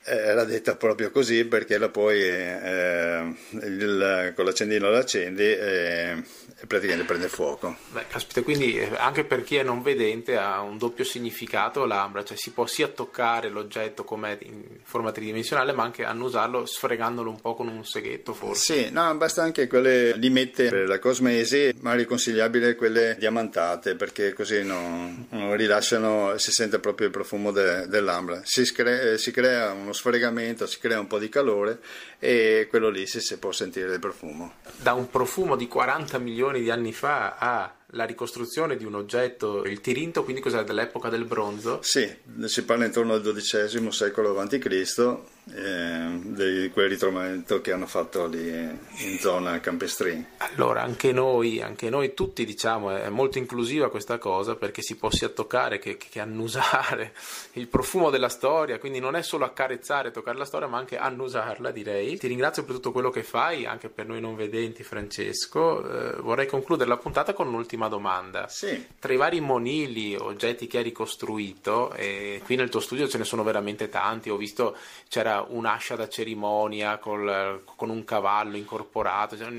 era 0.07 0.45
detta 0.45 0.77
proprio 0.77 1.11
così 1.11 1.45
perché 1.47 1.79
la 1.79 1.89
poi 1.89 2.23
eh, 2.23 3.35
il, 3.51 4.33
con 4.37 4.45
l'accendino 4.45 4.89
l'accendi 4.89 5.43
e, 5.43 6.23
e 6.46 6.46
praticamente 6.67 7.05
prende 7.05 7.29
fuoco. 7.29 7.77
Beh, 7.93 8.07
caspita, 8.09 8.43
quindi 8.43 8.79
eh, 8.79 8.91
anche 8.97 9.25
per 9.25 9.45
chi 9.45 9.57
è 9.57 9.63
non 9.63 9.83
vedente 9.83 10.39
ha 10.39 10.63
un 10.63 10.79
doppio 10.79 11.05
significato 11.05 11.85
l'ambra, 11.85 12.25
cioè 12.25 12.37
si 12.37 12.51
può 12.51 12.67
sia 12.67 12.89
toccare 12.89 13.51
l'oggetto 13.51 14.05
come 14.05 14.39
in 14.43 14.63
forma 14.83 15.13
tridimensionale 15.13 15.73
ma 15.73 15.83
anche 15.83 16.05
annusarlo 16.05 16.65
sfregandolo 16.65 17.29
un 17.29 17.41
po' 17.41 17.55
con 17.55 17.69
un 17.69 17.85
seghetto 17.85 18.33
forse. 18.33 18.85
Sì, 18.85 18.91
no, 18.91 19.15
basta 19.17 19.43
anche 19.43 19.67
quelle 19.67 20.17
limette 20.17 20.71
per 20.71 20.89
la 20.89 20.99
cosmesi, 20.99 21.75
ma 21.81 21.95
è 21.95 22.05
consigliabile 22.07 22.75
quelle 22.75 23.17
diamantate 23.19 23.95
perché 23.95 24.33
così 24.33 24.63
non, 24.63 25.27
non 25.31 25.57
rilasciano, 25.57 26.39
si 26.39 26.53
sente 26.53 26.79
proprio 26.79 27.09
il 27.09 27.13
profumo 27.13 27.51
de, 27.51 27.87
dell'ambra. 27.87 28.41
Si, 28.45 28.65
scre- 28.65 29.19
si 29.19 29.31
crea 29.31 29.73
uno 29.73 29.93
sfregamento, 29.93 30.67
si 30.67 30.79
crea 30.79 30.99
un 30.99 31.07
po' 31.07 31.19
di 31.19 31.29
calore 31.29 31.81
e 32.19 32.67
quello 32.71 32.89
lì 32.89 33.07
si, 33.07 33.21
si 33.21 33.39
può 33.39 33.53
sentire 33.53 33.93
il 33.93 34.01
profumo. 34.01 34.55
Da 34.77 34.95
un 34.95 35.11
profumo 35.11 35.55
di 35.55 35.69
40 35.69 36.19
milioni 36.19 36.46
di 36.53 36.71
anni 36.71 36.93
fa 36.93 37.37
a 37.37 37.75
la 37.91 38.05
ricostruzione 38.05 38.77
di 38.77 38.85
un 38.85 38.95
oggetto, 38.95 39.65
il 39.65 39.81
Tirinto, 39.81 40.25
quindi 40.25 40.43
cos'è 40.43 40.65
dell'epoca 40.65 41.09
del 41.09 41.25
bronzo? 41.25 41.81
Sì, 41.83 42.09
si 42.45 42.65
parla 42.65 42.85
intorno 42.85 43.15
al 43.15 43.23
XII 43.23 43.91
secolo 43.93 44.39
a.C., 44.39 45.19
eh, 45.55 46.19
di 46.23 46.71
quel 46.73 46.89
ritrovamento 46.89 47.61
che 47.61 47.71
hanno 47.71 47.87
fatto 47.87 48.27
lì 48.27 48.49
in 48.49 49.19
zona 49.21 49.61
campestrini. 49.61 50.27
Allora, 50.39 50.83
anche 50.83 51.13
noi, 51.13 51.63
anche 51.63 51.89
noi 51.89 52.15
tutti 52.15 52.45
diciamo, 52.45 52.91
è 52.97 53.09
molto 53.11 53.39
inclusiva 53.39 53.89
questa 53.89 54.19
cosa 54.19 54.57
perché 54.57 54.83
si 54.83 54.97
può 54.97 55.11
sia 55.11 55.29
toccare 55.29 55.79
che, 55.79 55.97
che 55.97 56.21
annusare 56.21 57.15
il 57.55 57.69
profumo 57.69 58.11
della 58.11 58.29
storia, 58.29 58.79
quindi 58.79 58.99
non 58.99 59.15
è 59.15 59.23
solo 59.23 59.45
accarezzare, 59.45 60.11
toccare 60.11 60.37
la 60.37 60.45
storia, 60.45 60.67
ma 60.67 60.79
anche 60.79 60.99
annusarla, 60.99 61.71
direi. 61.71 62.19
Ti 62.19 62.27
ringrazio 62.27 62.65
per 62.65 62.75
tutto 62.75 62.91
quello 62.91 63.11
che 63.11 63.23
fai, 63.23 63.67
anche 63.67 63.89
per 63.89 64.07
noi 64.07 64.21
non 64.21 64.35
vedenti, 64.35 64.83
Francesco. 64.83 65.89
Eh, 65.89 66.21
vorrei 66.23 66.47
concludere 66.47 66.89
la 66.89 66.97
puntata 66.97 67.35
con 67.35 67.47
un'ultima 67.47 67.87
domanda. 67.89 68.49
Sì. 68.49 68.85
Tra 68.99 69.13
i 69.13 69.17
vari 69.17 69.41
monili, 69.41 70.17
oggetti 70.17 70.67
che 70.67 70.79
hai 70.79 70.85
ricostruito, 70.85 71.93
e 71.93 72.41
qui 72.45 72.57
nel 72.57 72.69
tuo 72.69 72.81
studio 72.81 73.07
ce 73.07 73.19
ne 73.19 73.25
sono 73.25 73.45
veramente 73.45 73.89
tanti, 73.89 74.29
ho 74.29 74.37
visto 74.37 74.77
c'era 75.09 75.36
un'ascia 75.41 75.97
da 75.97 76.09
cerimonia 76.09 76.99
col, 76.99 77.63
con 77.77 77.91
un 77.91 78.05
cavallo 78.05 78.57
incorporato, 78.57 79.37
cioè, 79.37 79.53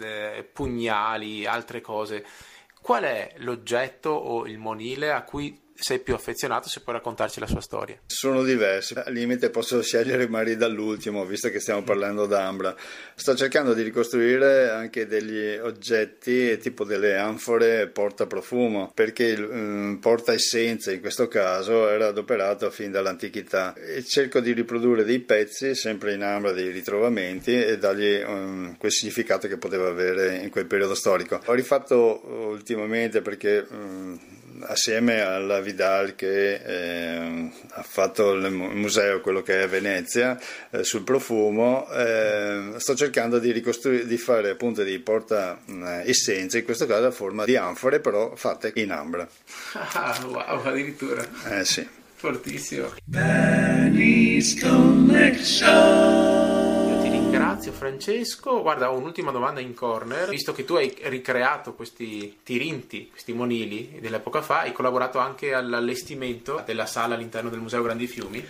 eh, 0.00 0.42
pugnali, 0.44 1.46
altre 1.46 1.80
cose. 1.80 2.24
Qual 2.80 3.02
è 3.02 3.34
l'oggetto 3.38 4.10
o 4.10 4.46
il 4.46 4.58
monile 4.58 5.10
a 5.10 5.22
cui 5.22 5.63
sei 5.74 5.98
più 5.98 6.14
affezionato 6.14 6.68
se 6.68 6.80
puoi 6.80 6.96
raccontarci 6.96 7.40
la 7.40 7.46
sua 7.46 7.60
storia. 7.60 7.98
Sono 8.06 8.42
diverse, 8.42 8.94
al 8.94 9.12
limite 9.12 9.50
posso 9.50 9.82
scegliere 9.82 10.28
magari 10.28 10.56
dall'ultimo, 10.56 11.24
visto 11.24 11.50
che 11.50 11.60
stiamo 11.60 11.82
parlando 11.82 12.26
d'Ambra. 12.26 12.74
Sto 13.14 13.34
cercando 13.34 13.74
di 13.74 13.82
ricostruire 13.82 14.70
anche 14.70 15.06
degli 15.06 15.56
oggetti 15.56 16.56
tipo 16.58 16.84
delle 16.84 17.16
anfore 17.16 17.88
porta 17.88 18.26
profumo, 18.26 18.92
perché 18.94 19.24
il 19.24 19.42
um, 19.42 19.98
porta 20.00 20.32
essenza 20.32 20.92
in 20.92 21.00
questo 21.00 21.28
caso 21.28 21.88
era 21.88 22.08
adoperato 22.08 22.70
fin 22.70 22.90
dall'antichità 22.90 23.74
e 23.74 24.04
cerco 24.04 24.40
di 24.40 24.52
riprodurre 24.52 25.04
dei 25.04 25.20
pezzi 25.20 25.74
sempre 25.74 26.14
in 26.14 26.22
Ambra, 26.22 26.52
dei 26.52 26.70
ritrovamenti 26.70 27.52
e 27.62 27.78
dargli 27.78 28.22
um, 28.22 28.76
quel 28.76 28.92
significato 28.92 29.48
che 29.48 29.58
poteva 29.58 29.88
avere 29.88 30.36
in 30.36 30.50
quel 30.50 30.66
periodo 30.66 30.94
storico. 30.94 31.40
Ho 31.46 31.52
rifatto 31.52 32.22
ultimamente 32.24 33.20
perché 33.22 33.66
um, 33.68 34.18
assieme 34.66 35.20
alla 35.20 35.60
Vidal 35.60 36.14
che 36.14 36.54
eh, 36.54 37.50
ha 37.70 37.82
fatto 37.82 38.32
il 38.32 38.50
museo, 38.50 39.20
quello 39.20 39.42
che 39.42 39.60
è 39.60 39.62
a 39.62 39.66
Venezia, 39.66 40.38
eh, 40.70 40.84
sul 40.84 41.02
profumo, 41.02 41.88
eh, 41.90 42.72
sto 42.76 42.94
cercando 42.94 43.38
di, 43.38 43.52
di 43.52 44.16
fare 44.18 44.50
appunto 44.50 44.82
dei 44.82 44.98
porta 44.98 45.58
eh, 45.66 46.08
essenze, 46.08 46.58
in 46.58 46.64
questo 46.64 46.86
caso 46.86 47.06
a 47.06 47.10
forma 47.10 47.44
di 47.44 47.56
anfore, 47.56 48.00
però 48.00 48.34
fatte 48.36 48.72
in 48.76 48.90
ambra. 48.92 49.28
Ah, 49.72 50.18
wow, 50.26 50.66
addirittura. 50.66 51.26
Eh 51.48 51.64
sì. 51.64 51.86
Fortissimo. 52.16 52.94
Benny's 53.04 54.58
Collection 54.58 56.33
ringrazio 57.36 57.72
Francesco. 57.72 58.62
Guarda, 58.62 58.90
ho 58.90 58.96
un'ultima 58.96 59.30
domanda 59.30 59.60
in 59.60 59.74
corner. 59.74 60.28
Visto 60.28 60.52
che 60.52 60.64
tu 60.64 60.74
hai 60.74 60.94
ricreato 61.02 61.74
questi 61.74 62.38
tirinti, 62.42 63.08
questi 63.10 63.32
monili 63.32 63.98
dell'epoca 64.00 64.42
fa, 64.42 64.60
hai 64.60 64.72
collaborato 64.72 65.18
anche 65.18 65.52
all'allestimento 65.52 66.62
della 66.64 66.86
sala 66.86 67.14
all'interno 67.14 67.50
del 67.50 67.60
Museo 67.60 67.82
Grandi 67.82 68.06
Fiumi? 68.06 68.46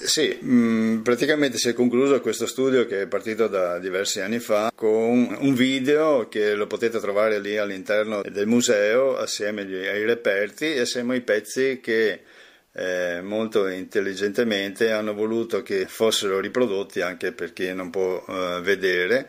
Sì, 0.00 0.38
mm, 0.42 1.00
praticamente 1.00 1.58
si 1.58 1.70
è 1.70 1.72
concluso 1.72 2.20
questo 2.20 2.46
studio 2.46 2.86
che 2.86 3.02
è 3.02 3.06
partito 3.08 3.48
da 3.48 3.80
diversi 3.80 4.20
anni 4.20 4.38
fa 4.38 4.70
con 4.72 5.36
un 5.40 5.54
video 5.54 6.28
che 6.28 6.54
lo 6.54 6.68
potete 6.68 7.00
trovare 7.00 7.40
lì 7.40 7.56
all'interno 7.56 8.22
del 8.22 8.46
museo 8.46 9.16
assieme 9.16 9.62
ai 9.62 10.04
reperti 10.04 10.74
e 10.74 10.80
assieme 10.80 11.14
ai 11.14 11.20
pezzi 11.22 11.80
che 11.82 12.20
eh, 12.72 13.20
molto 13.22 13.66
intelligentemente 13.68 14.92
hanno 14.92 15.14
voluto 15.14 15.62
che 15.62 15.86
fossero 15.86 16.40
riprodotti 16.40 17.00
anche 17.00 17.32
per 17.32 17.52
chi 17.52 17.72
non 17.72 17.90
può 17.90 18.24
eh, 18.28 18.60
vedere. 18.62 19.28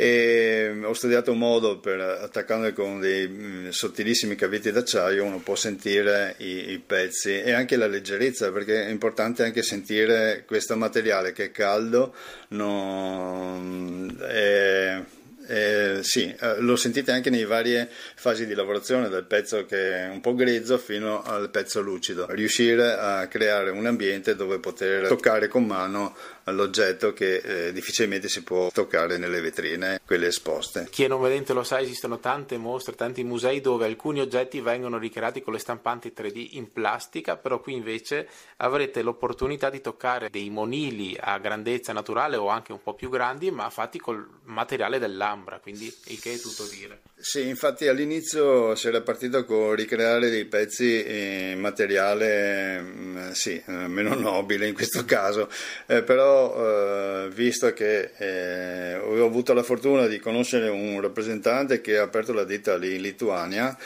E 0.00 0.78
ho 0.84 0.92
studiato 0.92 1.32
un 1.32 1.38
modo 1.38 1.80
per 1.80 1.98
attaccandoli 1.98 2.72
con 2.72 3.00
dei 3.00 3.26
mh, 3.26 3.42
mm, 3.42 3.68
sottilissimi 3.70 4.36
cavetti 4.36 4.70
d'acciaio 4.70 5.24
uno 5.24 5.40
può 5.40 5.56
sentire 5.56 6.36
i, 6.38 6.70
i, 6.70 6.78
pezzi 6.78 7.40
e 7.40 7.50
anche 7.50 7.74
la 7.74 7.88
leggerezza 7.88 8.52
perché 8.52 8.86
è 8.86 8.90
importante 8.90 9.42
anche 9.42 9.64
sentire 9.64 10.44
questo 10.46 10.76
materiale 10.76 11.32
che 11.32 11.46
è 11.46 11.50
caldo 11.50 12.14
non, 12.50 14.16
è, 14.20 15.02
eh, 15.48 16.00
sì, 16.02 16.34
eh, 16.38 16.60
lo 16.60 16.76
sentite 16.76 17.10
anche 17.10 17.30
nelle 17.30 17.46
varie 17.46 17.88
fasi 17.90 18.46
di 18.46 18.54
lavorazione, 18.54 19.08
dal 19.08 19.24
pezzo 19.24 19.64
che 19.64 20.04
è 20.04 20.08
un 20.08 20.20
po' 20.20 20.34
grezzo 20.34 20.76
fino 20.76 21.22
al 21.22 21.48
pezzo 21.48 21.80
lucido. 21.80 22.26
Riuscire 22.28 22.92
a 22.92 23.26
creare 23.28 23.70
un 23.70 23.86
ambiente 23.86 24.36
dove 24.36 24.58
poter 24.58 25.08
toccare 25.08 25.48
con 25.48 25.64
mano 25.64 26.14
l'oggetto 26.50 27.12
che 27.12 27.36
eh, 27.36 27.72
difficilmente 27.72 28.28
si 28.28 28.42
può 28.42 28.70
toccare 28.70 29.18
nelle 29.18 29.40
vetrine, 29.40 30.00
quelle 30.04 30.28
esposte. 30.28 30.88
Chi 30.90 31.04
è 31.04 31.08
non 31.08 31.20
vedente 31.20 31.52
lo 31.52 31.62
sa, 31.62 31.80
esistono 31.80 32.18
tante 32.18 32.56
mostre, 32.56 32.94
tanti 32.94 33.24
musei 33.24 33.60
dove 33.60 33.86
alcuni 33.86 34.20
oggetti 34.20 34.60
vengono 34.60 34.98
ricreati 34.98 35.42
con 35.42 35.52
le 35.52 35.58
stampanti 35.58 36.12
3D 36.16 36.48
in 36.52 36.72
plastica, 36.72 37.36
però 37.36 37.60
qui 37.60 37.74
invece 37.74 38.28
avrete 38.56 39.02
l'opportunità 39.02 39.70
di 39.70 39.80
toccare 39.80 40.30
dei 40.30 40.50
monili 40.50 41.16
a 41.18 41.38
grandezza 41.38 41.92
naturale 41.92 42.36
o 42.36 42.48
anche 42.48 42.72
un 42.72 42.82
po' 42.82 42.94
più 42.94 43.08
grandi, 43.08 43.50
ma 43.50 43.70
fatti 43.70 43.98
col 43.98 44.26
materiale 44.44 44.98
dell'ambra, 44.98 45.58
quindi 45.58 45.92
il 46.06 46.20
che 46.20 46.34
è 46.34 46.38
tutto 46.38 46.66
dire. 46.66 47.00
Sì, 47.16 47.48
infatti 47.48 47.88
all'inizio 47.88 48.74
si 48.74 48.86
era 48.86 49.00
partito 49.00 49.44
con 49.44 49.74
ricreare 49.74 50.30
dei 50.30 50.44
pezzi 50.44 51.52
in 51.52 51.58
materiale 51.58 52.80
mm, 52.80 53.30
sì, 53.32 53.60
eh, 53.66 53.72
meno 53.88 54.14
nobile 54.14 54.68
in 54.68 54.74
questo 54.74 55.04
caso, 55.04 55.50
eh, 55.86 56.02
però 56.02 56.37
eh, 56.56 57.28
visto 57.30 57.72
che 57.72 58.10
eh, 58.16 58.96
ho 58.96 59.24
avuto 59.24 59.52
la 59.52 59.62
fortuna 59.62 60.06
di 60.06 60.18
conoscere 60.18 60.68
un 60.68 61.00
rappresentante 61.00 61.80
che 61.80 61.98
ha 61.98 62.02
aperto 62.02 62.32
la 62.32 62.44
ditta 62.44 62.76
lì 62.76 62.96
in 62.96 63.02
Lituania 63.02 63.76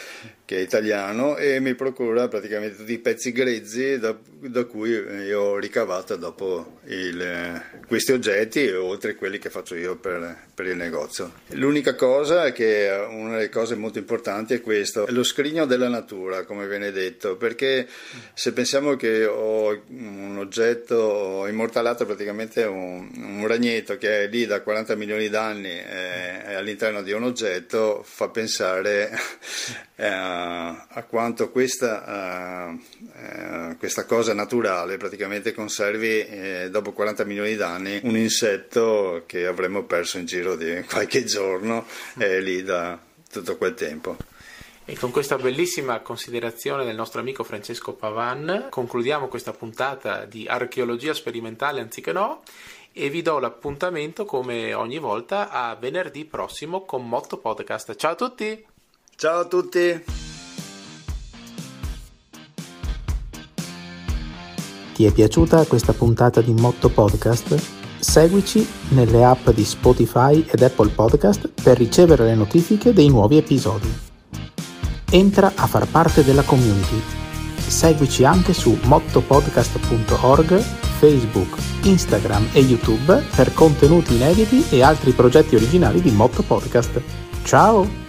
che 0.52 0.58
è 0.58 0.60
italiano 0.60 1.38
e 1.38 1.60
mi 1.60 1.74
procura 1.74 2.28
praticamente 2.28 2.76
tutti 2.76 2.92
i 2.92 2.98
pezzi 2.98 3.32
grezzi 3.32 3.98
da, 3.98 4.14
da 4.38 4.64
cui 4.64 4.90
io 4.90 5.40
ho 5.40 5.58
ricavato 5.58 6.16
dopo 6.16 6.80
il, 6.88 7.62
questi 7.86 8.12
oggetti 8.12 8.68
oltre 8.68 9.12
a 9.12 9.14
quelli 9.14 9.38
che 9.38 9.48
faccio 9.48 9.74
io 9.76 9.96
per, 9.96 10.48
per, 10.54 10.66
il 10.66 10.76
negozio. 10.76 11.32
L'unica 11.52 11.94
cosa 11.94 12.44
è 12.44 12.52
che 12.52 12.90
una 13.08 13.36
delle 13.36 13.48
cose 13.48 13.76
molto 13.76 13.98
importanti 13.98 14.52
è 14.52 14.60
questo, 14.60 15.06
lo 15.08 15.22
scrigno 15.22 15.64
della 15.64 15.88
natura 15.88 16.44
come 16.44 16.66
viene 16.66 16.92
detto, 16.92 17.36
perché 17.36 17.88
se 18.34 18.52
pensiamo 18.52 18.94
che 18.96 19.24
ho 19.24 19.82
un 19.88 20.36
oggetto, 20.38 21.46
immortalato 21.46 22.04
praticamente 22.04 22.64
un, 22.64 23.08
un 23.14 23.46
ragnetto 23.46 23.96
che 23.96 24.24
è 24.24 24.28
lì 24.28 24.44
da 24.44 24.60
40 24.60 24.96
milioni 24.96 25.30
d'anni 25.30 25.78
eh, 25.78 26.54
all'interno 26.54 27.00
di 27.00 27.12
un 27.12 27.22
oggetto, 27.22 28.02
fa 28.04 28.28
pensare 28.28 29.12
eh, 29.96 30.40
a 30.88 31.02
quanto 31.04 31.50
questa, 31.50 32.72
uh, 32.72 33.76
questa, 33.78 34.04
cosa 34.04 34.34
naturale 34.34 34.96
praticamente 34.96 35.52
conservi 35.52 36.26
eh, 36.26 36.68
dopo 36.70 36.92
40 36.92 37.24
milioni 37.24 37.54
di 37.54 37.62
anni 37.62 38.00
un 38.04 38.16
insetto 38.16 39.24
che 39.26 39.46
avremmo 39.46 39.84
perso 39.84 40.18
in 40.18 40.26
giro 40.26 40.56
di 40.56 40.82
qualche 40.88 41.24
giorno 41.24 41.86
eh, 42.18 42.40
lì 42.40 42.62
da 42.62 42.98
tutto 43.30 43.56
quel 43.56 43.74
tempo. 43.74 44.16
E 44.84 44.96
con 44.96 45.12
questa 45.12 45.36
bellissima 45.36 46.00
considerazione 46.00 46.84
del 46.84 46.96
nostro 46.96 47.20
amico 47.20 47.44
Francesco 47.44 47.92
Pavan 47.92 48.66
concludiamo 48.68 49.28
questa 49.28 49.52
puntata 49.52 50.24
di 50.24 50.46
archeologia 50.46 51.14
sperimentale 51.14 51.80
anziché 51.80 52.12
no 52.12 52.42
e 52.92 53.08
vi 53.08 53.22
do 53.22 53.38
l'appuntamento 53.38 54.24
come 54.24 54.74
ogni 54.74 54.98
volta 54.98 55.50
a 55.50 55.74
venerdì 55.76 56.24
prossimo 56.24 56.84
con 56.84 57.08
Motto 57.08 57.38
Podcast. 57.38 57.94
Ciao 57.96 58.12
a 58.12 58.16
tutti! 58.16 58.66
Ciao 59.16 59.40
a 59.40 59.44
tutti! 59.46 60.21
Ti 64.94 65.06
è 65.06 65.10
piaciuta 65.10 65.64
questa 65.64 65.94
puntata 65.94 66.42
di 66.42 66.52
Motto 66.52 66.90
Podcast? 66.90 67.80
Seguici 67.98 68.66
nelle 68.88 69.24
app 69.24 69.48
di 69.50 69.64
Spotify 69.64 70.44
ed 70.46 70.62
Apple 70.62 70.90
Podcast 70.90 71.50
per 71.62 71.78
ricevere 71.78 72.24
le 72.24 72.34
notifiche 72.34 72.92
dei 72.92 73.08
nuovi 73.08 73.38
episodi. 73.38 73.90
Entra 75.10 75.52
a 75.54 75.66
far 75.66 75.86
parte 75.86 76.22
della 76.24 76.42
community. 76.42 77.00
Seguici 77.56 78.24
anche 78.24 78.52
su 78.52 78.76
mottopodcast.org, 78.82 80.58
Facebook, 80.98 81.56
Instagram 81.84 82.48
e 82.52 82.60
YouTube 82.60 83.24
per 83.34 83.54
contenuti 83.54 84.14
inediti 84.14 84.64
e 84.68 84.82
altri 84.82 85.12
progetti 85.12 85.54
originali 85.54 86.02
di 86.02 86.10
Motto 86.10 86.42
Podcast. 86.42 87.00
Ciao! 87.44 88.01